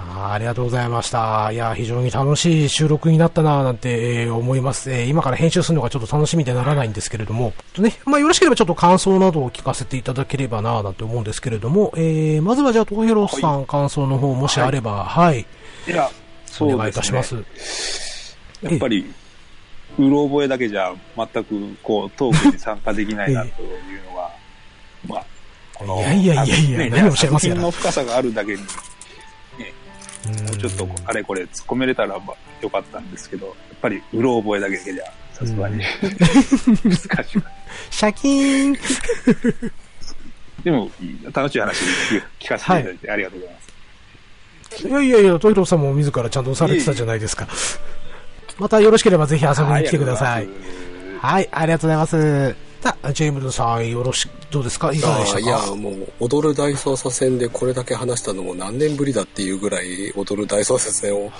[0.00, 1.52] あありがとうございました。
[1.52, 5.06] いや、非常に楽しい収録になったななんて、えー、思います、えー。
[5.06, 15.26] 今から編集するのがちょっと楽しみでならないんですけれども、とね、まあ、よろしければちょっと感想などを聞かせていただければななんて思うんですけれども、えー、まずはじゃあ、トヘロスさん、はい、感想の方もしあれば、はい。
[15.26, 15.46] はい、
[15.86, 16.10] いや、
[16.46, 16.74] そうですね。
[16.74, 18.36] お願いいたします。
[18.60, 19.06] やっぱり、
[19.98, 23.66] うろ覚えだけじゃ全くこうトークに参加できないなとい
[23.98, 24.30] うのは、
[25.06, 25.26] まあ、
[25.74, 28.66] この、いやいやいやいや、ね、何をおっしゃいますの深さがあるだけに、ね、
[30.48, 32.18] もうちょっとあれこれ突っ込めれたら
[32.60, 35.82] よかったんですけど、やっぱりうろ覚えだけじゃ、さすがに、
[36.84, 37.42] 難しい。
[37.90, 38.76] シャキーン
[40.64, 40.90] でも、
[41.32, 41.76] 楽しい話
[42.40, 44.88] 聞かせていただいてありがとうございます。
[44.88, 47.46] いやいやいや、トイロさんも自らちゃんとされてたじゃないですか。
[48.58, 50.48] またよろしければぜひ遊びに来てください。
[51.20, 52.56] はい、ありがとうございます。
[52.82, 54.92] さあ、ジェームズさん、よろしく、どうですか？
[54.92, 55.40] いかがでしたか？
[55.40, 61.32] いや、もう、踊る大捜査線でこれだけ話したのも何年ぶりだっていうぐらい、踊る大捜査線を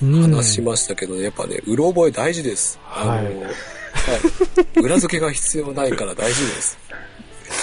[0.00, 2.78] 話しましたけど、ね、やっぱね、うろ覚え大事です。
[2.88, 6.78] あの、はい、はい、裏付けが必要ないから大事です。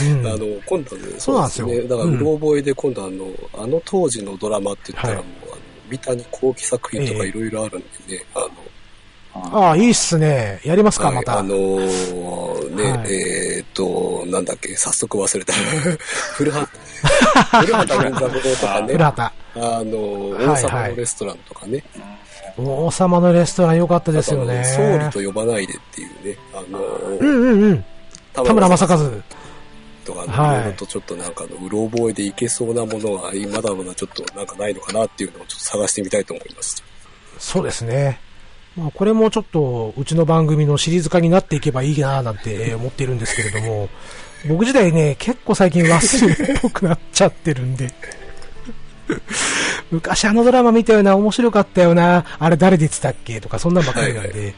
[0.01, 1.82] うん、あの、今度ね、そうなんですね。
[1.84, 5.51] だから、うろ覚えで今度あの、あの当時のドラマって言ったらもう、はい
[5.91, 8.49] 三谷幸喜作品とかいろいろあるんでね、あの、
[9.33, 10.59] ああ、いいっすね。
[10.63, 11.39] やりますか、はい、また。
[11.39, 15.53] あのー、ね、はい、えー、っと、なんだっけ、早速忘れた。
[16.35, 16.69] 古畑、
[17.65, 18.87] 古畑任三郎とかね。
[18.93, 19.33] 古畑。
[19.55, 19.97] あの、
[20.53, 21.83] 王様のレストランとかね。
[21.93, 24.63] はいはい、王様のレストラン良かったですよね。
[24.65, 26.37] 総理と呼ばないでっていうね。
[26.53, 27.85] あのー、うんうんうん。
[28.33, 29.11] 田村正和。
[30.02, 36.84] とか、ね、はい、いろいろとちょっとなんかの、うろ覚えでいけそうなものは、まだまだちょっとなんかないのかなっていうのをちょっと探してみたいと思います。
[37.38, 38.20] そうですね。
[38.76, 43.89] まあ、これもちょっと、うちの番組のシリーズ化になっていけばいいななんて思っているんですけれども、
[44.47, 47.93] 僕自体ね、結構最近忘れっぽくなっちゃってるんで。
[49.91, 54.54] 昔あのドラマ見たよな、面白かったよな、あれ誰出てたっけとか、そんなんばっかりなんで、はいはい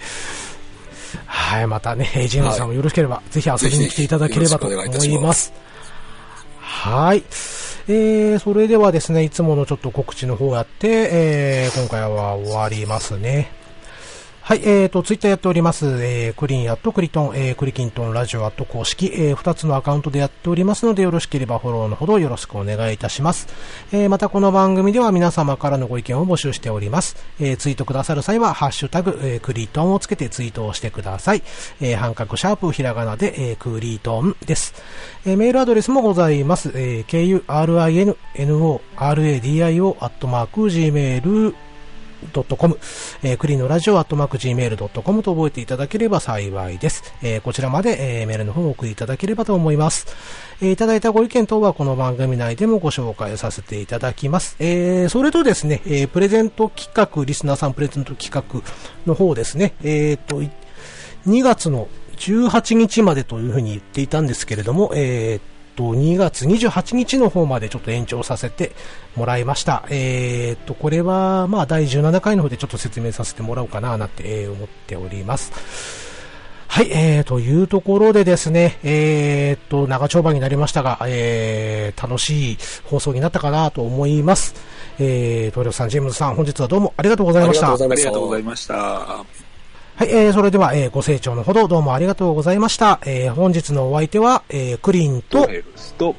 [1.43, 5.53] はい、またね、ジェームズさんもよろしければ、ぜひ遊びに来ていただければと思います。
[6.57, 7.23] はい。
[7.87, 13.51] えー、それではですね、いつものちょっと告知の方やって、えー、今回は終わりますね。
[14.45, 15.85] はい、えーと、ツイッターやっております。
[16.03, 23.47] えー、クリーンアットクリトン、えー、クリキントンラジオアット公式、えー、二つのアカウントでやっておりますので、よろしければフォローのほどよろしくお願いいたします。
[23.93, 27.15] えー、またこの番組では皆様からのご意見を募集しております。
[27.39, 31.43] えー、ツイートくださる際は、ハッシュタグ、えー、クリトンをつけてツイートをしてください。
[31.79, 34.73] えー、半角シャープひらがなで、えー、クリトンです。
[35.25, 36.69] えー、メールアドレスもございます。
[36.75, 37.45] えー、
[38.35, 41.55] kurinno radio アットマーク gmail
[42.31, 42.79] トコム、
[43.23, 47.13] えー、クリーンのラジオアットマーク Gmail.com と覚えていただければ幸いです。
[47.21, 50.07] えー、こちらまで、えー、メールの方を送りいただければと思います。
[50.61, 54.55] えー、いただいたご意見等はこの番組内でもご紹介させていただきます。
[54.59, 58.61] えー、それとですね、えー、プレゼント企画、リスナーさんプレゼント企画
[59.05, 60.41] の方ですね、えー、と、
[61.27, 68.71] 2月の18日までというふうに言っていたんですけれども、えー、と、2月28日の方までちょっと延長させて
[69.15, 69.83] もらいました。
[69.89, 76.13] えー、と、これは、まあ、第17回の方でちょっと説明させてもらおうかな、なんて、え、思っております。
[76.67, 84.55] はい、えー、というところでですね、えー、と、長丁場になりましたが、えー、楽しい放送になったかなと思います。
[84.97, 87.73] えー、トイレさん、ジェームズさん、本日はどうもありがとうございました。
[87.73, 89.42] ありがとうございました。
[89.95, 92.99] はい、えー、それでは、えー、ご清聴のほどどうもありがとうございました。
[93.05, 95.47] えー、本日のお相手は、えー、クリンと、
[95.97, 96.15] と、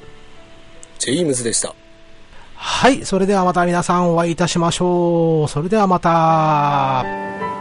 [0.99, 1.75] ジェームズでした。
[2.55, 5.49] はい、それではまた皆さんお会いいたしましょう。
[5.49, 7.54] それではまた。